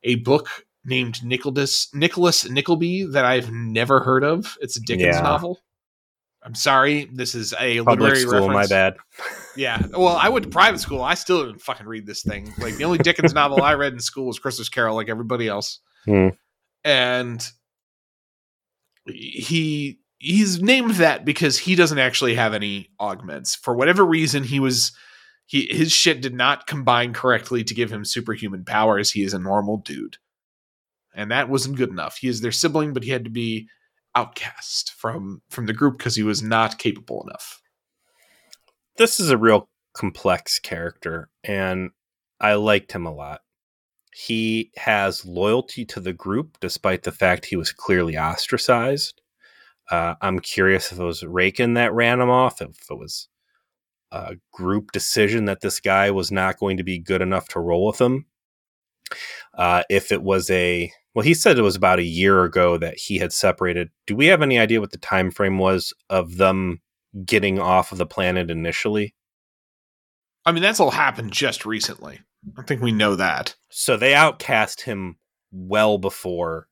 [0.04, 0.48] a book
[0.86, 4.58] named Nicholas Nicholas Nickleby that I've never heard of.
[4.62, 5.22] It's a Dickens Yeah.
[5.22, 5.60] novel.
[6.44, 8.96] I'm sorry, this is a Public literary school, my bad.
[9.56, 11.04] Yeah, well, I went to private school.
[11.04, 12.52] I still didn't fucking read this thing.
[12.58, 15.82] Like the only Dickens novel I read in school was Christmas Carol, like everybody else.
[16.06, 16.30] Hmm.
[16.84, 17.48] And
[19.06, 23.56] he he's named that because he doesn't actually have any augments.
[23.56, 24.92] For whatever reason, he was
[25.48, 29.12] he his shit did not combine correctly to give him superhuman powers.
[29.12, 30.18] He is a normal dude,
[31.16, 32.18] and that wasn't good enough.
[32.18, 33.68] He is their sibling, but he had to be
[34.16, 37.62] outcast from from the group because he was not capable enough.
[38.98, 41.90] This is a real complex character, and
[42.40, 43.42] I liked him a lot.
[44.14, 49.21] He has loyalty to the group despite the fact he was clearly ostracized.
[49.90, 53.28] Uh, I'm curious if it was Raakin that ran him off, if it was
[54.12, 57.88] a group decision that this guy was not going to be good enough to roll
[57.88, 58.26] with him.
[59.54, 62.98] Uh, if it was a well, he said it was about a year ago that
[62.98, 63.90] he had separated.
[64.08, 66.82] Do we have any idea what the time frame was of them
[67.26, 69.14] getting off of the planet initially?
[70.46, 72.22] I mean, that's all happened just recently.
[72.58, 73.56] I think we know that.
[73.70, 75.18] So they outcast him
[75.52, 76.68] well before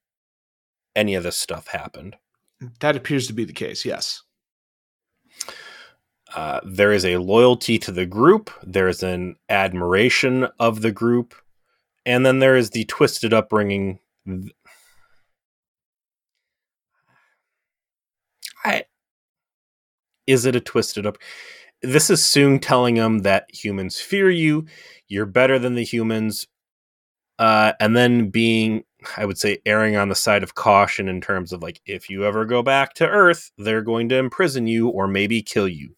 [0.96, 2.16] any of this stuff happened.
[2.80, 4.24] That appears to be the case, yes.
[6.36, 11.34] Uh, there is a loyalty to the group, there is an admiration of the group,
[12.06, 14.00] and then there is the twisted upbringing.
[18.64, 18.84] I,
[20.28, 21.18] is it a twisted up?
[21.82, 24.66] This is Soong telling them that humans fear you,
[25.08, 26.46] you're better than the humans,
[27.40, 28.84] uh, and then being
[29.18, 32.26] I would say erring on the side of caution in terms of like if you
[32.26, 35.96] ever go back to Earth, they're going to imprison you or maybe kill you.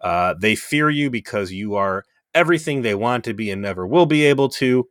[0.00, 2.04] Uh, they fear you because you are
[2.34, 4.88] everything they want to be and never will be able to,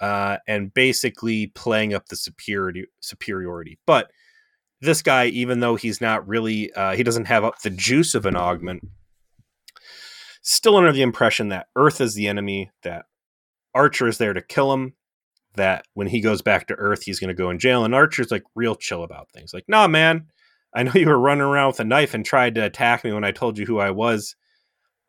[0.00, 2.86] uh, and basically playing up the superiority.
[3.00, 4.10] Superiority, but
[4.80, 8.26] this guy, even though he's not really, uh, he doesn't have up the juice of
[8.26, 8.86] an augment.
[10.42, 13.06] Still under the impression that Earth is the enemy, that
[13.74, 14.94] Archer is there to kill him,
[15.56, 17.84] that when he goes back to Earth, he's going to go in jail.
[17.84, 19.52] And Archer's like real chill about things.
[19.54, 20.26] Like, nah, man,
[20.74, 23.24] I know you were running around with a knife and tried to attack me when
[23.24, 24.34] I told you who I was.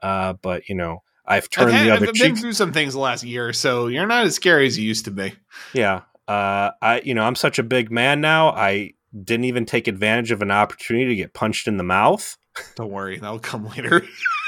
[0.01, 2.23] Uh, but you know, I've turned I've had, the other I've cheek.
[2.33, 5.05] been through some things the last year, so you're not as scary as you used
[5.05, 5.33] to be.
[5.73, 6.01] Yeah.
[6.27, 8.49] Uh, I, you know, I'm such a big man now.
[8.49, 12.37] I didn't even take advantage of an opportunity to get punched in the mouth.
[12.75, 14.03] Don't worry, that'll come later.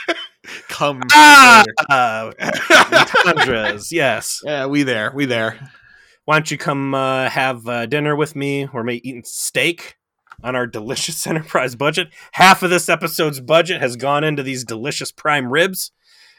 [0.70, 2.34] come Ah, later.
[3.60, 4.42] uh, yes.
[4.44, 5.58] Yeah, we there, we there.
[6.28, 8.66] Why don't you come uh, have uh, dinner with me?
[8.66, 9.96] We're maybe eating steak
[10.44, 12.10] on our delicious enterprise budget.
[12.34, 15.94] Half of this episode's budget has gone into these delicious prime ribs,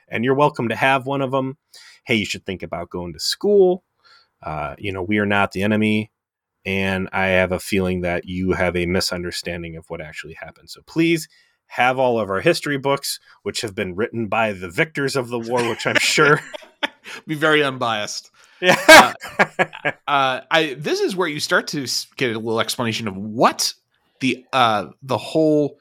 [0.07, 1.57] and you're welcome to have one of them.
[2.05, 3.83] Hey, you should think about going to school.
[4.43, 6.13] Uh, you know, we are not the enemy,
[6.67, 10.69] and I have a feeling that you have a misunderstanding of what actually happened.
[10.69, 11.31] So please
[11.69, 15.39] have all of our history books, which have been written by the victors of the
[15.39, 16.43] war, which I'm sure.
[17.27, 18.31] Be very unbiased.
[18.61, 19.13] Yeah.
[20.09, 23.75] Uh, I this is where you start to get a little explanation of what
[24.21, 25.79] the uh the whole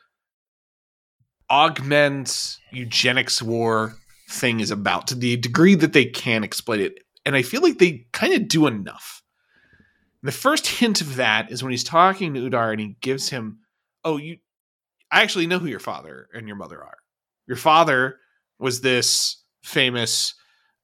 [1.50, 3.96] augment eugenics war
[4.30, 7.00] thing is about to the degree that they can explain it.
[7.26, 9.24] And i feel like they kind of do enough.
[10.24, 13.60] The first hint of that is when he's talking to udar and he gives him
[14.04, 14.38] oh you
[15.12, 16.98] i actually know who your father and your mother are.
[17.48, 18.18] Your father
[18.60, 20.36] was this famous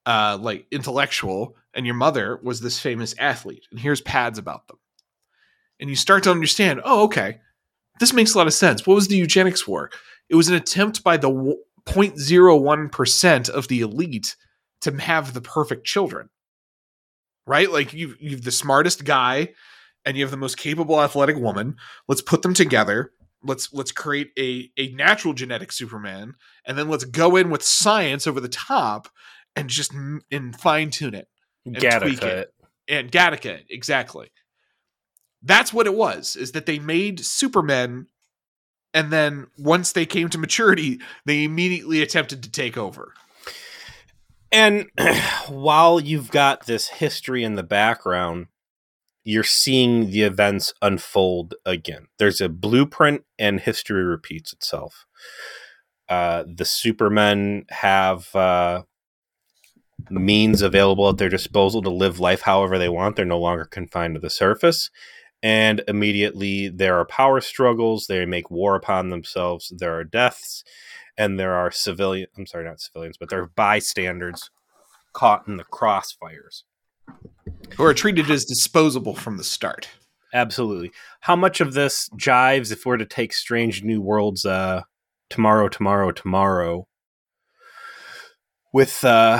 [0.05, 4.77] uh like intellectual and your mother was this famous athlete and here's pads about them.
[5.79, 7.39] And you start to understand oh okay
[7.99, 8.87] this makes a lot of sense.
[8.87, 9.91] What was the eugenics war
[10.29, 11.29] it was an attempt by the
[11.85, 14.35] 0.01% of the elite
[14.81, 16.29] to have the perfect children.
[17.45, 17.69] Right?
[17.69, 19.49] Like you you've the smartest guy
[20.05, 21.75] and you have the most capable athletic woman.
[22.07, 23.11] Let's put them together.
[23.43, 28.27] Let's let's create a a natural genetic superman and then let's go in with science
[28.27, 29.09] over the top
[29.55, 29.93] and just
[30.31, 31.27] and fine tune it
[31.65, 32.23] and tweak Gattaca.
[32.23, 32.53] it.
[32.87, 34.31] and Gattaca, exactly.
[35.41, 38.07] That's what it was, is that they made Supermen,
[38.93, 43.13] and then once they came to maturity, they immediately attempted to take over.
[44.51, 44.85] And
[45.49, 48.47] while you've got this history in the background,
[49.23, 52.07] you're seeing the events unfold again.
[52.19, 55.05] There's a blueprint, and history repeats itself.
[56.07, 58.83] Uh, the Supermen have uh,
[60.09, 63.15] means available at their disposal to live life however they want.
[63.15, 64.89] They're no longer confined to the surface.
[65.41, 68.07] And immediately there are power struggles.
[68.07, 69.73] They make war upon themselves.
[69.77, 70.63] There are deaths.
[71.17, 74.49] And there are civilian, I'm sorry, not civilians, but there are bystanders
[75.11, 76.63] caught in the crossfires.
[77.75, 79.89] Who are treated as disposable from the start.
[80.33, 80.91] Absolutely.
[81.19, 84.81] How much of this jives if we're to take Strange New Worlds uh,
[85.29, 86.87] tomorrow, tomorrow, tomorrow
[88.73, 89.39] with uh,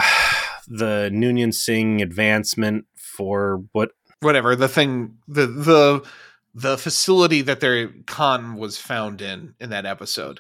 [0.68, 3.92] the Noonien Singh advancement for what?
[4.22, 6.08] Whatever the thing, the the
[6.56, 10.40] the facility that their con was found in in that episode.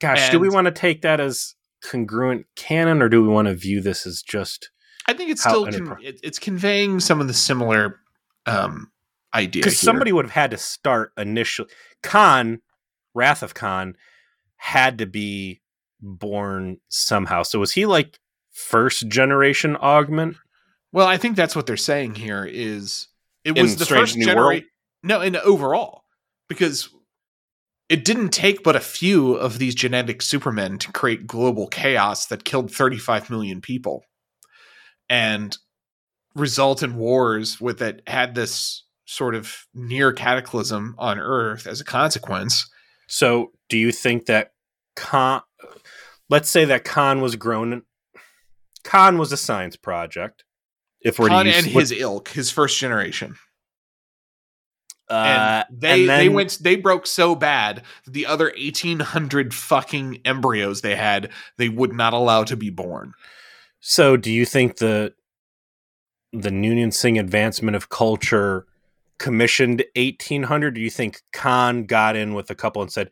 [0.00, 3.54] Gosh, do we want to take that as congruent canon or do we want to
[3.54, 4.70] view this as just
[5.08, 8.00] I think it's still con- it, it's conveying some of the similar
[8.46, 8.90] um
[9.34, 9.62] idea.
[9.62, 11.68] because somebody would have had to start initially.
[12.02, 12.60] Khan,
[13.14, 13.96] Wrath of Khan,
[14.56, 15.60] had to be
[16.00, 17.42] born somehow.
[17.42, 18.18] So was he like
[18.52, 20.36] first generation augment?
[20.92, 23.08] Well, I think that's what they're saying here is
[23.44, 24.68] it In was the Strange first New generation.
[25.02, 26.04] No, in overall,
[26.48, 26.90] because
[27.88, 32.44] it didn't take but a few of these genetic supermen to create global chaos that
[32.44, 34.04] killed 35 million people.
[35.10, 35.56] And
[36.34, 41.84] result in wars with that had this sort of near cataclysm on Earth as a
[41.84, 42.70] consequence.
[43.08, 44.52] So, do you think that
[44.96, 45.42] Khan?
[46.30, 47.82] Let's say that Khan was grown.
[48.84, 50.44] Khan was a science project.
[51.00, 53.36] If we're Khan and his ilk, his first generation.
[55.10, 60.20] uh, and they and they went they broke so bad that the other 1800 fucking
[60.24, 61.28] embryos they had
[61.58, 63.12] they would not allow to be born
[63.80, 65.12] So, do you think the
[66.32, 68.64] the Noonien Singh advancement of culture
[69.18, 70.74] commissioned 1800?
[70.74, 73.10] Do you think Khan got in with a couple and said,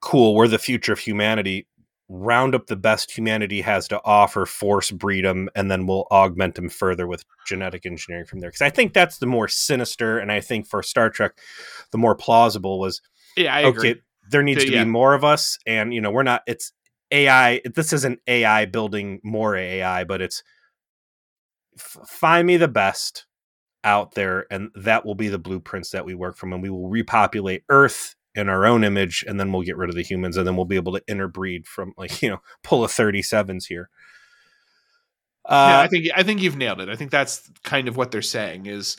[0.00, 1.68] "Cool, we're the future of humanity.
[2.08, 6.54] Round up the best humanity has to offer, force breed them, and then we'll augment
[6.54, 10.30] them further with genetic engineering from there." Because I think that's the more sinister, and
[10.30, 11.32] I think for Star Trek,
[11.92, 13.00] the more plausible was
[13.36, 14.00] yeah i okay, agree
[14.30, 14.84] there needs to Yeah.
[14.84, 16.42] be more of us, and you know, we're not.
[16.46, 16.72] It's
[17.10, 17.60] AI.
[17.74, 20.42] This isn't AI building more AI, but it's
[21.76, 23.26] f- find me the best
[23.82, 26.88] out there, and that will be the blueprints that we work from, and we will
[26.88, 30.46] repopulate Earth in our own image, and then we'll get rid of the humans, and
[30.46, 33.88] then we'll be able to interbreed from like you know pull a thirty sevens here.
[35.48, 38.10] yeah, Uh, i think i think you've nailed it i think that's kind of what
[38.10, 38.96] they're saying is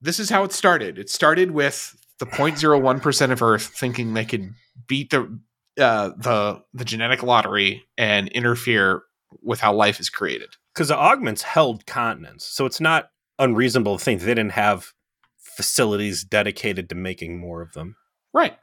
[0.00, 4.52] this is how it started it started with the 0.01% of earth thinking they could
[4.86, 5.38] beat the
[5.80, 9.02] uh, the the genetic lottery and interfere
[9.42, 14.04] with how life is created because the augments held continents, so it's not unreasonable to
[14.04, 14.92] think they didn't have
[15.38, 17.96] facilities dedicated to making more of them.
[18.32, 18.56] Right.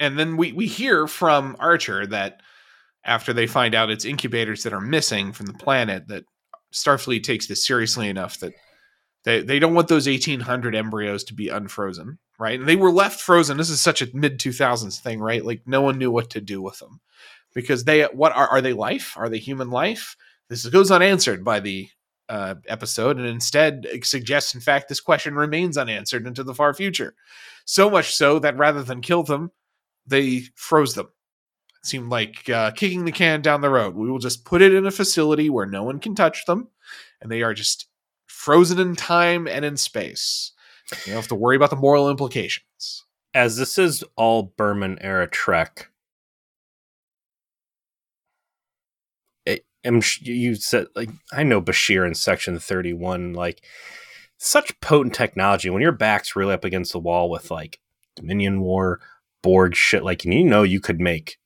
[0.00, 2.40] And then we, we hear from Archer that
[3.04, 6.24] after they find out it's incubators that are missing from the planet, that
[6.72, 8.54] Starfleet takes this seriously enough that
[9.24, 12.18] they, they don't want those 1800 embryos to be unfrozen.
[12.38, 12.58] Right.
[12.58, 13.56] And they were left frozen.
[13.56, 15.44] This is such a mid 2000s thing, right?
[15.44, 17.00] Like no one knew what to do with them
[17.54, 19.14] because they, what are, are they life?
[19.16, 20.16] Are they human life?
[20.48, 21.88] This goes unanswered by the
[22.28, 27.14] uh, episode and instead suggests, in fact, this question remains unanswered into the far future.
[27.64, 29.50] So much so that rather than kill them,
[30.06, 31.08] they froze them.
[31.80, 33.94] It seemed like uh, kicking the can down the road.
[33.94, 36.68] We will just put it in a facility where no one can touch them,
[37.20, 37.86] and they are just
[38.26, 40.52] frozen in time and in space.
[40.90, 43.04] You don't have to worry about the moral implications.
[43.34, 45.88] As this is all Berman era Trek,
[49.84, 53.62] I'm, you said like I know Bashir in Section Thirty One, like
[54.38, 55.70] such potent technology.
[55.70, 57.78] When your back's really up against the wall with like
[58.16, 59.00] Dominion War,
[59.42, 61.38] Borg shit, like and you know you could make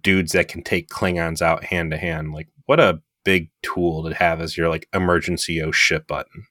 [0.00, 2.32] dudes that can take Klingons out hand to hand.
[2.32, 6.46] Like what a big tool to have as your like emergency oh shit button.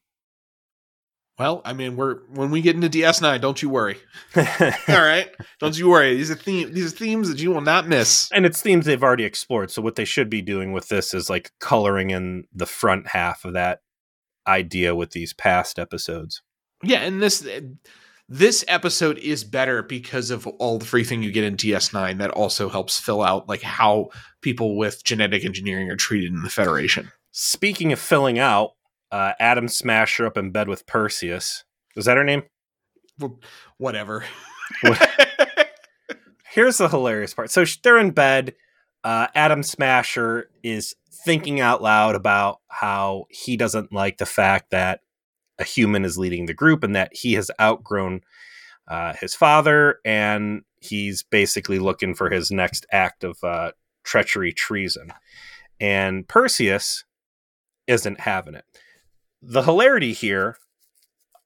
[1.40, 3.98] Well, I mean, we're when we get into DS9, don't you worry.
[4.36, 4.44] All
[4.88, 5.30] right,
[5.60, 6.16] don't you worry.
[6.16, 8.30] These are theme, these are themes that you will not miss.
[8.32, 9.72] and it's themes they've already explored.
[9.72, 13.46] So what they should be doing with this is like coloring in the front half
[13.46, 13.80] of that
[14.46, 16.44] idea with these past episodes.
[16.84, 17.48] Yeah, and this
[18.30, 22.32] this episode is better because of all the free thing you get in DS9 that
[22.32, 24.10] also helps fill out like how
[24.42, 27.12] people with genetic engineering are treated in the Federation.
[27.32, 28.74] Speaking of filling out,
[29.14, 31.64] uh, Adam Smasher up in bed with Persis.
[31.96, 32.42] Is that her name?
[33.78, 34.26] Whatever.
[36.50, 37.52] Here's the hilarious part.
[37.52, 38.56] So they're in bed.
[39.04, 45.02] Uh, Adam Smasher is thinking out loud about how he doesn't like the fact that
[45.60, 48.22] a human is leading the group and that he has outgrown
[48.88, 55.14] uh, his father and he's basically looking for his next act of uh, treachery, treason.
[55.80, 57.04] And Persis
[57.86, 58.66] isn't having it.
[59.46, 60.58] The hilarity here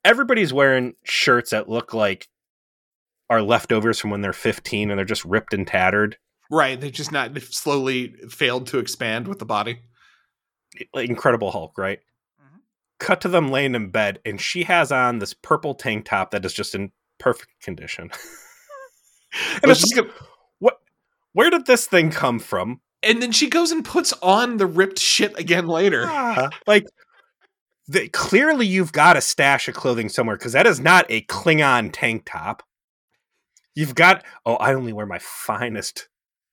[0.08, 2.30] everybody's wearing shirts that look like
[3.30, 6.18] are leftovers from when they're 15 and they're just ripped and tattered.
[6.50, 9.80] right, they just not they've slowly failed to expand with the body.
[10.94, 12.00] Incredible Hulk, right?
[12.42, 12.60] Mhm.
[13.00, 16.46] Cut to them laying in bed, and she has on this purple tank top that
[16.46, 18.04] is just in perfect condition.
[19.52, 20.08] and But it's just,
[20.60, 20.78] what?
[21.34, 22.80] Where did this thing come from?
[23.04, 26.06] And then she goes and puts on the ripped shit again later.
[26.08, 26.86] Ah, like,
[27.88, 31.90] the, clearly you've got a stash of clothing somewhere because that is not a Klingon
[31.94, 32.64] tank top.
[33.76, 36.08] You've got oh, I only wear my finest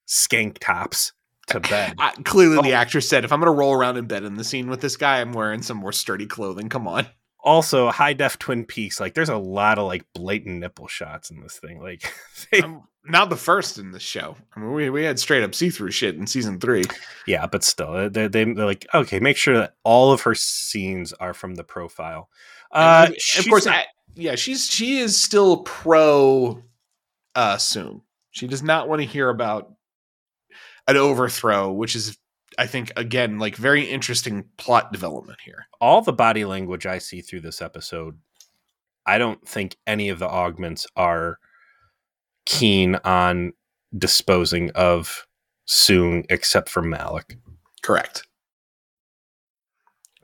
[0.06, 1.12] skank tops
[1.48, 1.94] to bed.
[1.98, 2.76] Uh, clearly, the Oh.
[2.76, 4.96] actress said, "If I'm going to roll around in bed in the scene with this
[4.96, 7.06] guy, I'm wearing some more sturdy clothing." Come on.
[7.44, 11.40] Also high def twin peaks like there's a lot of like blatant nipple shots in
[11.42, 12.02] this thing like
[12.50, 14.34] they, I'm not the first in this show.
[14.56, 16.84] I mean, we, we had straight up see through shit in season three.
[17.26, 21.12] yeah but still they, they, they're like okay make sure that all of her scenes
[21.14, 22.30] are from the profile
[22.72, 23.84] uh And of course, not- I,
[24.16, 26.62] yeah, she's she is still pro
[27.34, 28.02] uh, Soong.
[28.30, 29.72] She does not want to hear about
[30.86, 32.16] an overthrow, which is
[32.58, 35.66] I think again like very interesting plot development here.
[35.80, 38.18] All the body language I see through this episode,
[39.06, 41.38] I don't think any of the augments are
[42.46, 43.52] keen on
[43.96, 45.26] disposing of
[45.66, 47.38] Soong except for Malik.
[47.82, 48.26] Correct.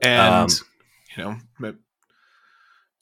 [0.00, 0.56] And Um,
[1.16, 1.24] you
[1.62, 1.74] know,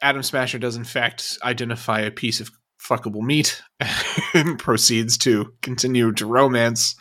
[0.01, 2.51] Adam Smasher does in fact identify a piece of
[2.81, 3.63] fuckable meat
[4.35, 6.95] and proceeds to continue to romance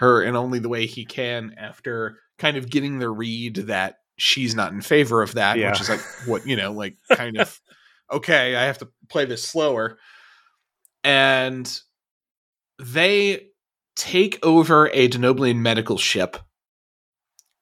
[0.00, 4.54] her in only the way he can after kind of getting the read that she's
[4.54, 5.70] not in favor of that, Yeah.
[5.70, 7.60] which is like what, you know, like kind of
[8.12, 9.98] okay, I have to play this slower.
[11.04, 11.70] And
[12.82, 13.46] they
[13.96, 16.36] take over a Denobulan medical ship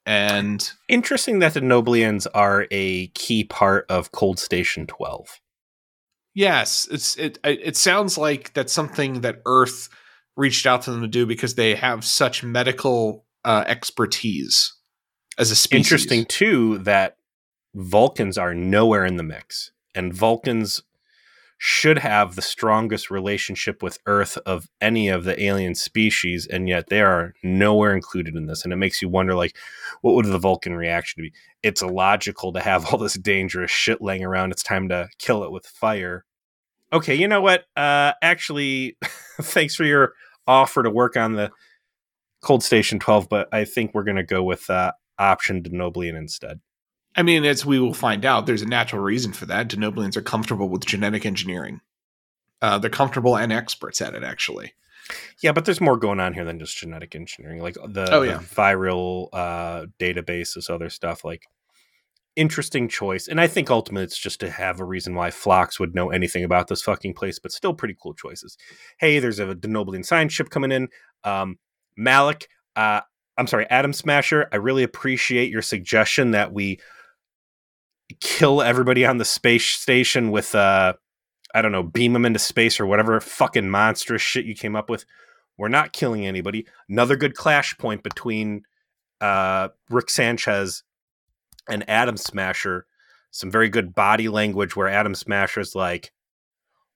[0.07, 5.41] and Interesting that the Noblians are a key part of Cold Station 12.
[6.35, 7.39] Yes, it's it.
[7.45, 9.89] It it sounds like that's something that Earth
[10.39, 14.73] reached out to them to do because they have such medical uh, expertise
[15.37, 15.87] as a species.
[15.87, 17.17] Interesting too that
[17.75, 20.83] Vulcans are nowhere in the mix, and Vulcans
[21.61, 26.87] should have the strongest relationship with Earth of any of the alien species, and yet
[26.89, 28.63] they are nowhere included in this.
[28.63, 29.57] And it makes you wonder, like,
[30.01, 31.33] what would the Vulcan reaction be?
[31.65, 34.53] It's illogical to have all this dangerous shit laying around.
[34.53, 36.25] It's time to kill it with fire.
[36.93, 37.65] Okay, you know what?
[37.77, 38.97] Uh, actually,
[39.43, 40.13] thanks for your
[40.49, 41.53] offer to work on the
[42.41, 46.61] Cold Station 12, but I think we're going to go with uh, option Denobulan instead.
[47.17, 49.69] I mean, as we will find out, there's a natural reason for that.
[49.69, 51.81] Denobulans are comfortable with genetic engineering.
[52.63, 54.75] Uh, they're comfortable and experts at it, actually.
[55.43, 57.61] Yeah, but there's more going on here than just genetic engineering.
[57.61, 61.25] Like the, Oh, the viral uh, database, this other stuff.
[61.25, 61.47] Like
[62.39, 65.95] interesting choice, and I think ultimately it's just to have a reason why Phlox would
[65.95, 67.39] know anything about this fucking place.
[67.39, 68.57] But still, pretty cool choices.
[68.99, 70.89] Hey, there's a Denobulan science ship coming in.
[71.25, 71.59] Um,
[71.97, 73.01] Malik, uh,
[73.37, 74.49] I'm sorry, Adam Smasher.
[74.53, 76.81] I really appreciate your suggestion that we
[78.21, 80.95] kill everybody on the space station with uh
[81.55, 84.91] I don't know, beam them into space or whatever fucking monstrous shit you came up
[84.91, 85.07] with.
[85.57, 86.67] We're not killing anybody.
[86.89, 88.63] Another good clash point between
[89.21, 90.83] uh Rick Sanchez
[91.69, 92.87] and Adam Smasher.
[93.31, 96.13] Some very good body language where Adam Smasher's like,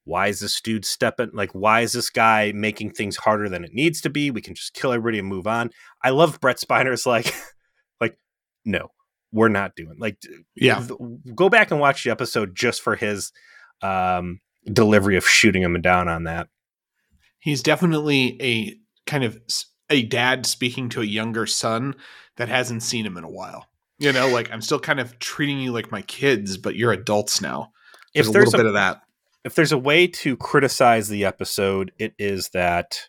[0.05, 3.73] why is this dude stepping like why is this guy making things harder than it
[3.73, 4.31] needs to be?
[4.31, 5.71] We can just kill everybody and move on.
[6.03, 7.33] I love Brent Spiner's like
[8.01, 8.19] like,
[8.65, 8.89] no,
[9.31, 10.17] we're not doing like
[10.57, 10.85] Yeah.
[11.35, 13.31] go back and watch the episode just for his
[13.81, 16.49] um, delivery of shooting him down on that.
[17.39, 18.77] He's definitely a
[19.09, 19.39] kind of
[19.91, 21.95] a dad speaking to a younger son
[22.37, 23.67] that hasn't seen him in a while.
[24.03, 27.41] You know, like I'm still kind of treating you like my kids, but you're adults
[27.41, 27.73] now.
[28.15, 29.03] There's, If a there's little a, bit of that.
[29.45, 33.09] if there's a way to criticize the episode, it is that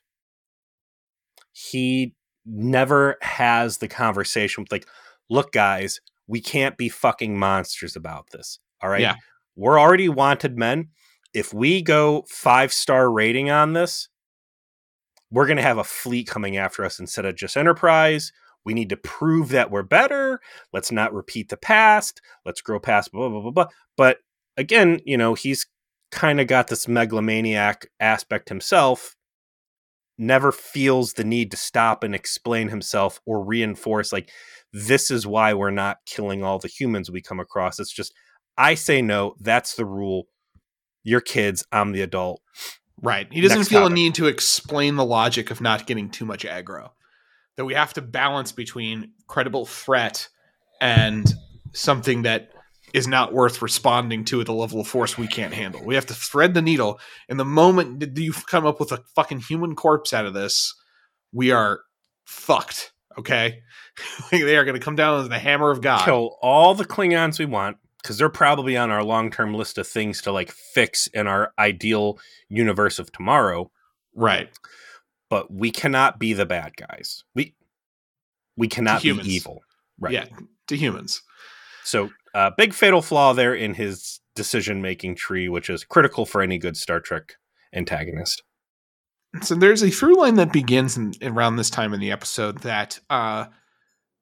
[1.52, 2.16] he
[2.46, 4.88] never has the conversation with like,
[5.30, 8.60] look, guys, we can't be fucking monsters about this.
[8.82, 9.02] All right.
[9.02, 9.16] Yeah.
[9.56, 10.90] We're already wanted men.
[11.34, 14.10] If we go five star rating on this,
[15.32, 18.32] we're going to have a fleet coming after us instead of just Enterprise.
[18.66, 20.40] We need to prove that we're better.
[20.72, 22.22] Let's not repeat the past.
[22.46, 23.68] Let's grow past blah, blah, blah, blah.
[23.98, 24.18] But
[24.58, 25.66] again, you know, he's
[26.12, 29.16] kind of got this megalomaniac aspect himself,
[30.18, 34.30] never feels the need to stop and explain himself or reinforce, like,
[34.72, 37.80] this is why we're not killing all the humans we come across.
[37.80, 38.14] It's just,
[38.58, 39.36] I say no.
[39.40, 40.28] That's the rule.
[41.04, 42.42] Your kids, I'm the adult.
[43.02, 43.28] Right.
[43.32, 43.92] He doesn't Next feel topic.
[43.92, 46.92] a need to explain the logic of not getting too much aggro.
[47.58, 50.28] That we have to balance between credible threat
[50.82, 51.32] and
[51.74, 52.50] something that
[52.94, 55.84] is not worth responding to at the level of force we can't handle.
[55.84, 57.00] We have to thread the needle.
[57.28, 60.76] And the moment that you come up with a fucking human corpse out of this,
[61.32, 61.82] we are
[62.26, 62.92] fucked.
[63.18, 63.62] Okay.
[64.32, 66.06] they are going to come down as the hammer of God.
[66.06, 69.88] Kill all the Klingons we want because they're probably on our long term list of
[69.88, 73.72] things to like fix in our ideal universe of tomorrow.
[74.14, 74.50] Right.
[75.34, 77.24] But we cannot be the bad guys.
[77.34, 77.56] We
[78.56, 79.64] we cannot be evil.
[80.00, 80.14] Right.
[80.14, 80.26] Yeah.
[80.68, 81.24] To humans.
[81.84, 86.44] So, uh, big fatal flaw there in his decision making tree, which is critical for
[86.44, 87.38] any good Star Trek
[87.74, 88.44] antagonist.
[89.42, 93.00] So there's a through line that begins in, around this time in the episode that
[93.10, 93.46] uh,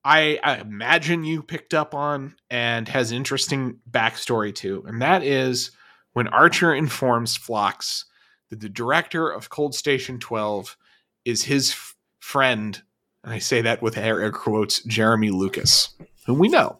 [0.05, 5.71] I, I imagine you picked up on and has interesting backstory to, and that is
[6.13, 8.05] when Archer informs Phlox
[8.49, 10.77] that the director of Cold Station 12
[11.25, 12.81] is his f- friend,
[13.23, 15.89] and I say that with air, quotes, Jeremy Lucas,
[16.25, 16.79] whom we know.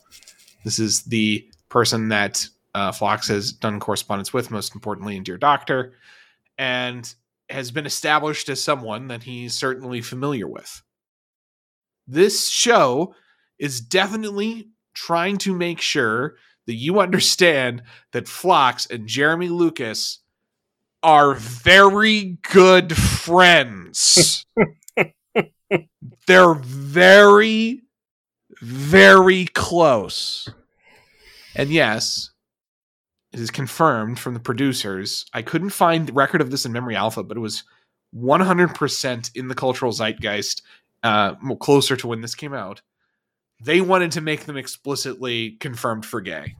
[0.63, 5.37] This is the person that uh, Phlox has done correspondence with, most importantly in Dear
[5.37, 5.93] Doctor,
[6.57, 7.13] and
[7.49, 10.81] has been established as someone that he's certainly familiar with.
[12.07, 13.13] this show
[13.59, 16.35] is definitely trying to make sure
[16.65, 20.19] that you understand that Phlox and Jeremy Lucas
[21.03, 24.45] are very good friends.
[26.27, 27.81] They're very,
[28.61, 30.49] very close.
[31.55, 32.31] And yes,
[33.31, 35.25] it is confirmed from the producers.
[35.33, 37.63] I couldn't find record of this in Memory Alpha, but it was
[38.15, 40.61] 100% in the cultural zeitgeist,
[41.03, 42.81] uh, closer to when this came out.
[43.63, 46.55] They wanted to make them explicitly confirmed for gay.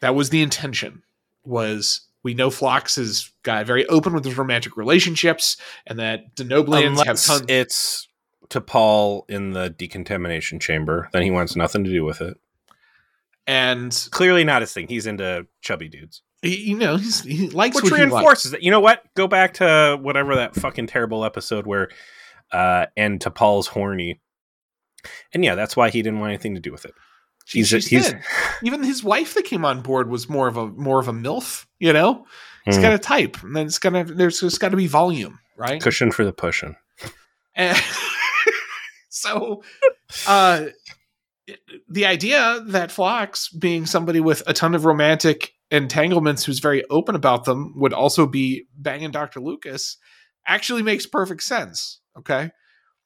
[0.00, 1.02] That was the intention.
[1.44, 5.56] Was we know Phlox is got very open with his romantic relationships,
[5.86, 7.44] and that Denobulans have tons.
[7.48, 8.08] It's
[8.50, 12.36] T'Pol in the decontamination chamber, then he wants nothing to do with it.
[13.46, 14.88] And clearly not his thing.
[14.88, 16.22] He's into chubby dudes.
[16.42, 18.62] He, you know, he likes which what reinforces that.
[18.62, 19.02] You know what?
[19.14, 21.88] Go back to whatever that fucking terrible episode where,
[22.52, 24.20] uh, and Paul's horny,
[25.32, 26.94] and yeah, that's why he didn't want anything to do with it.
[27.50, 28.14] He's, he's, he's
[28.62, 31.66] even his wife that came on board was more of a more of a milf.
[31.78, 32.26] You know,
[32.64, 32.82] he's mm.
[32.82, 35.82] got a type, and then it's gonna there's just got to be volume, right?
[35.82, 36.76] Cushion for the pushing.
[37.54, 37.76] And
[39.08, 39.62] so,
[40.26, 40.66] uh,
[41.88, 47.14] the idea that Phlox, being somebody with a ton of romantic entanglements who's very open
[47.14, 49.40] about them, would also be banging Dr.
[49.40, 49.96] Lucas
[50.46, 52.00] actually makes perfect sense.
[52.18, 52.50] Okay.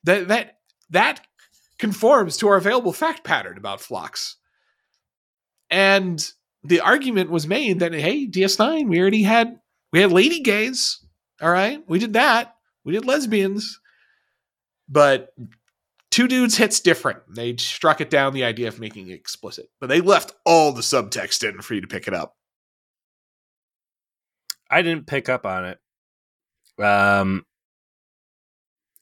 [0.04, 0.58] That that
[0.90, 1.20] that
[1.78, 4.36] conforms to our available fact pattern about Phlox.
[5.70, 6.24] And
[6.62, 9.58] the argument was made that hey, DS9, we already had
[9.92, 11.04] we had lady gays.
[11.40, 11.82] All right.
[11.88, 12.54] We did that.
[12.84, 13.80] We did lesbians.
[14.88, 15.30] But
[16.14, 17.18] Two Dudes hits different.
[17.28, 20.80] They struck it down the idea of making it explicit, but they left all the
[20.80, 22.36] subtext in for you to pick it up.
[24.70, 25.78] I didn't pick up on it.
[26.80, 27.44] Um,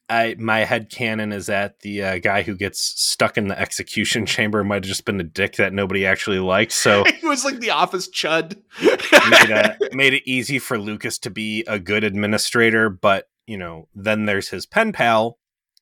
[0.09, 4.26] I my head canon is that the uh, guy who gets stuck in the execution
[4.26, 6.72] chamber might have just been a dick that nobody actually liked.
[6.72, 8.57] So he was like the office chud.
[8.80, 13.88] made, uh, made it easy for Lucas to be a good administrator, but you know,
[13.94, 15.38] then there's his pen pal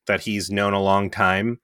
[0.06, 1.60] that he's known a long time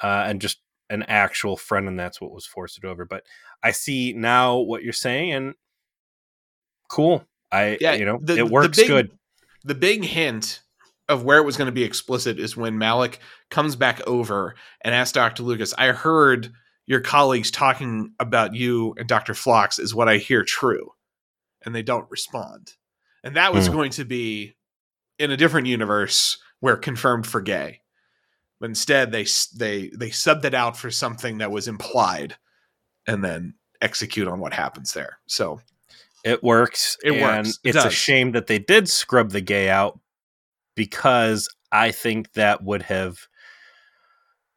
[0.00, 3.04] uh, and just an actual friend, and that's what was forced it over.
[3.04, 3.24] But
[3.62, 5.54] I see now what you're saying, and
[6.88, 7.24] cool.
[7.52, 9.10] I yeah, you know the, it works big, good.
[9.64, 10.62] The big hint
[11.10, 13.18] of where it was going to be explicit is when Malik
[13.50, 15.42] comes back over and asks Dr.
[15.42, 16.52] Lucas, I heard
[16.86, 19.34] your colleagues talking about you and Dr.
[19.34, 20.92] Phlox is what I hear true.
[21.64, 22.74] And they don't respond.
[23.22, 23.72] And that was mm.
[23.72, 24.54] going to be
[25.18, 27.80] in a different universe where confirmed for gay.
[28.60, 32.36] But instead, they they they subbed it out for something that was implied,
[33.06, 35.18] and then execute on what happens there.
[35.26, 35.60] So
[36.24, 36.98] it works.
[37.02, 37.58] It works.
[37.64, 37.86] It's does.
[37.86, 39.99] a shame that they did scrub the gay out
[40.80, 43.18] because I think that would have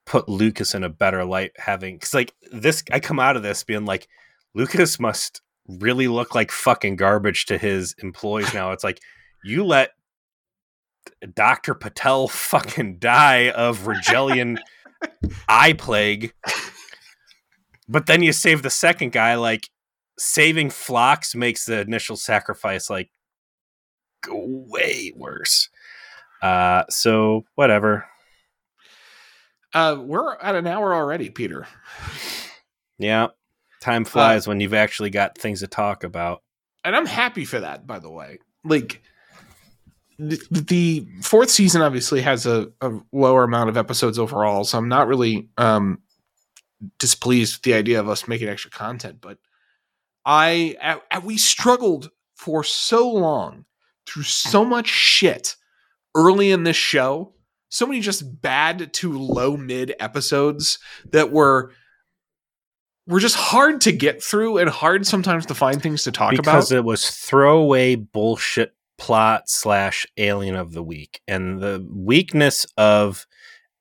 [0.06, 3.66] put Lucas in a better light having cuz like this I come out of this
[3.66, 4.08] being like
[4.56, 8.72] Lucas must really look like fucking garbage to his employees now.
[8.72, 9.02] It's like
[9.44, 9.92] you let
[11.34, 11.74] Dr.
[11.74, 14.60] Patel fucking die of Rigelian
[15.50, 16.34] eye plague.
[17.90, 19.70] But then you save the second guy, like
[20.18, 23.10] saving Phlox makes the initial sacrifice like
[24.30, 25.68] way worse.
[26.44, 28.06] Uh so whatever.
[29.74, 31.66] Uh we're at an hour already, Peter.
[33.00, 33.28] Yeah.
[33.82, 36.44] Time flies uh, when you've actually got things to talk about.
[36.84, 38.40] And I'm happy for that, by the way.
[38.64, 39.02] Like
[40.20, 45.08] the, fourth season obviously has a, a, lower amount of episodes overall, so I'm not
[45.08, 46.00] really um,
[47.00, 49.20] displeased with the idea of us making extra content.
[49.22, 49.38] But
[50.26, 53.66] I, we struggled for so long
[54.06, 55.56] through so much shit
[56.16, 57.34] early in this show,
[57.70, 60.80] so many just bad to low mid episodes
[61.12, 61.72] that were
[63.08, 66.40] were just hard to get through and hard sometimes to find things to talk because
[66.46, 66.52] about.
[66.54, 71.22] Because it was throwaway bullshit plot slash alien of the week.
[71.28, 73.26] And the weakness of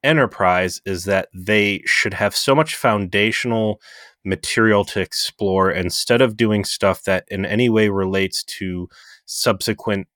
[0.02, 3.80] Enterprise is that they should have so much foundational
[4.24, 8.88] material to explore instead of doing stuff that in any way relates to
[9.26, 10.08] subsequent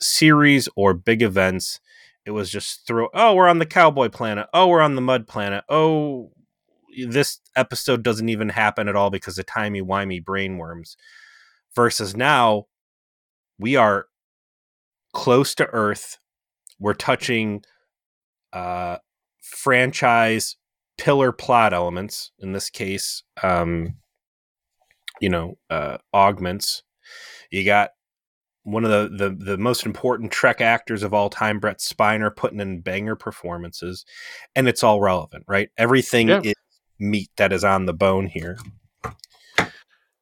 [0.00, 1.80] series or big events.
[2.26, 4.46] It was just throw, oh, we're on the cowboy planet.
[4.54, 5.64] Oh, we're on the mud planet.
[5.68, 6.32] Oh,
[7.06, 10.96] this episode doesn't even happen at all because of timey wimey brainworms.
[11.74, 12.66] Versus now,
[13.58, 14.06] we are
[15.12, 16.18] close to Earth.
[16.78, 17.62] We're touching
[18.52, 18.98] uh,
[19.42, 20.56] franchise
[20.98, 22.32] pillar plot elements.
[22.38, 23.96] In this case, um,
[25.20, 26.82] you know, uh, augments.
[27.50, 27.90] You got
[28.64, 32.60] one of the, the the most important Trek actors of all time, Brent Spiner, putting
[32.60, 34.04] in banger performances,
[34.56, 35.70] and it's all relevant, right?
[35.78, 36.40] Everything Yeah.
[36.42, 36.54] is
[36.98, 38.58] meat that is on the bone here.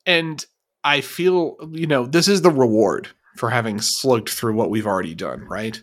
[0.07, 0.45] and
[0.84, 5.14] I feel you know this is the reward for having slugged through what we've already
[5.14, 5.80] done, right?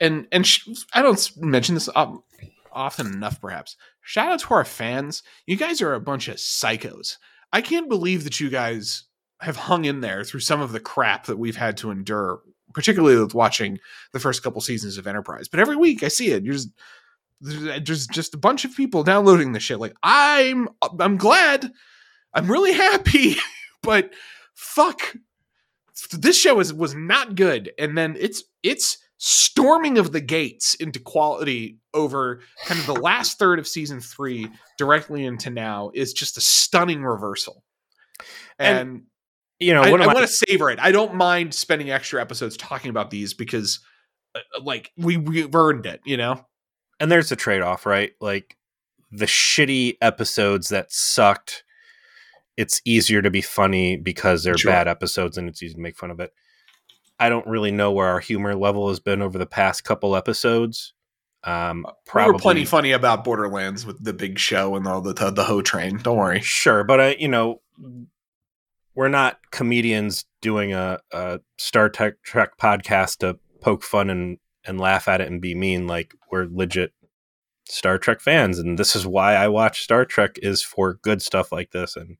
[0.00, 2.22] And and sh- I don't mention this um,
[2.72, 3.76] often enough, perhaps.
[4.02, 5.22] Shout out to our fans.
[5.46, 7.16] You guys are a bunch of psychos.
[7.52, 9.04] I can't believe that you guys
[9.40, 12.40] have hung in there through some of the crap that we've had to endure,
[12.74, 13.78] particularly with watching
[14.12, 15.48] the first couple seasons of Enterprise.
[15.48, 16.44] But every week I see it.
[16.44, 16.70] You're just
[17.40, 19.80] there's uh, there's just a bunch of people downloading this shit.
[19.80, 20.68] Like I'm
[20.98, 21.72] I'm glad.
[22.32, 23.36] I'm really happy,
[23.82, 24.12] but
[24.54, 25.16] fuck,
[26.12, 27.72] this show is was not good.
[27.78, 33.38] And then it's it's storming of the gates into quality over kind of the last
[33.38, 37.62] third of season three directly into now is just a stunning reversal.
[38.58, 39.02] And, And,
[39.60, 40.78] You know, I, my, want to savor it.
[40.80, 43.78] I don't mind spending extra episodes talking about these because,
[44.34, 46.00] uh, like, we we've earned it.
[46.04, 46.44] You know.
[46.98, 48.12] and there's a trade off, right?
[48.20, 48.56] Like
[49.12, 51.64] the shitty episodes that sucked.
[52.56, 54.72] It's easier to be funny because they're Sure.
[54.72, 56.32] bad episodes, and it's easy to make fun of it.
[57.18, 60.94] I don't really know where our humor level has been over the past couple episodes.
[61.44, 65.14] Um, We probably were plenty funny about Borderlands with the big show and all the
[65.14, 65.98] the, the hoe train.
[65.98, 66.40] Don't worry.
[66.40, 67.60] Sure, but I, you know,
[68.94, 74.78] we're not comedians doing a, a Star Trek, Trek podcast to poke fun and and
[74.80, 75.86] laugh at it and be mean.
[75.86, 76.92] Like we're legit
[77.68, 81.52] Star Trek fans, and this is why I watch Star Trek is for good stuff
[81.52, 81.96] like this.
[81.96, 82.16] And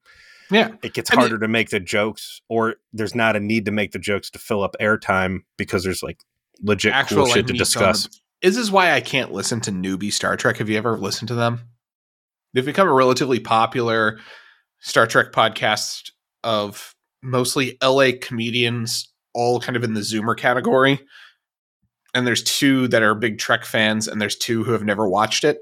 [0.51, 0.73] Yeah.
[0.83, 3.71] it gets I mean- harder to make the jokes, or there's not a need to
[3.73, 6.21] make the jokes to fill up airtime because there's like
[6.63, 8.05] legit cool like, shit to discuss.
[8.07, 8.17] the-
[8.49, 10.59] This is why I can't listen to newbie Star Trek.
[10.59, 11.61] Have you ever listened to them?
[12.55, 14.19] They've become a relatively popular
[14.81, 16.11] Star Trek podcast
[16.45, 21.01] of mostly LA comedians, all kind of in the Zoomer category.
[22.15, 25.45] And there's two that are big Trek fans, and there's two who have never watched
[25.45, 25.59] it.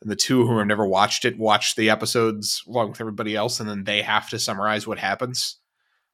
[0.00, 3.60] And the two who have never watched it watch the episodes along with everybody else,
[3.60, 5.58] and then they have to summarize what happens.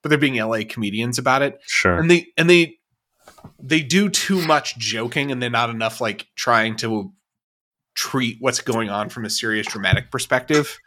[0.03, 1.98] But they're being LA comedians about it Sure.
[1.98, 2.76] and they and they
[3.62, 7.12] they do too much joking and they're not enough like trying to
[7.94, 10.78] treat what's going on from a serious dramatic perspective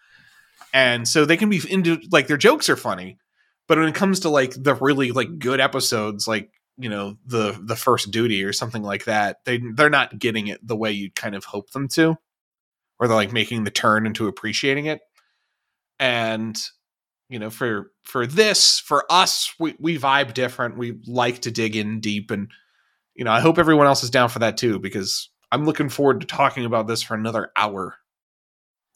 [0.74, 3.18] and so they can be into like their jokes are funny
[3.68, 7.58] but when it comes to like the really like good episodes like you know the
[7.64, 11.16] the first duty or something like that they they're not getting it the way you'd
[11.16, 12.18] kind of hope them to
[13.00, 15.02] or they're like making the turn into appreciating it.
[16.00, 16.60] And
[17.30, 20.78] you know for for this for us we we vibe different.
[20.78, 22.50] We like to dig in deep and
[23.16, 26.22] you know i hope everyone else is down for that too because i'm looking forward
[26.22, 27.96] to talking about this for another hour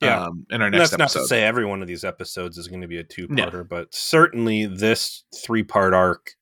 [0.01, 0.25] Yeah.
[0.25, 2.67] um, in our And next that's not to say every one of these episodes is
[2.67, 6.33] going to be a two-parter, but certainly this three-part arc,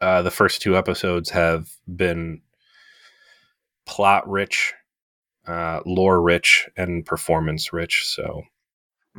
[0.00, 2.42] uh, the first two episodes have been
[3.86, 4.72] plot-rich,
[5.48, 8.04] uh, lore-rich, and performance-rich.
[8.06, 8.42] So.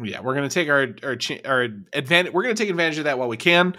[0.03, 3.29] Yeah we're gonna take our our, our advantage we're gonna take advantage of that while
[3.29, 3.77] we can.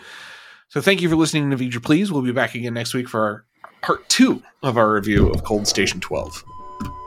[0.68, 2.10] So thank you for listening to Vejar please.
[2.10, 3.44] We'll be back again next week for our
[3.82, 6.42] part two of our review of cold station 12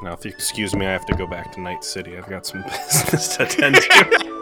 [0.01, 2.17] now, if you excuse me, I have to go back to Night City.
[2.17, 4.35] I've got some business to attend to.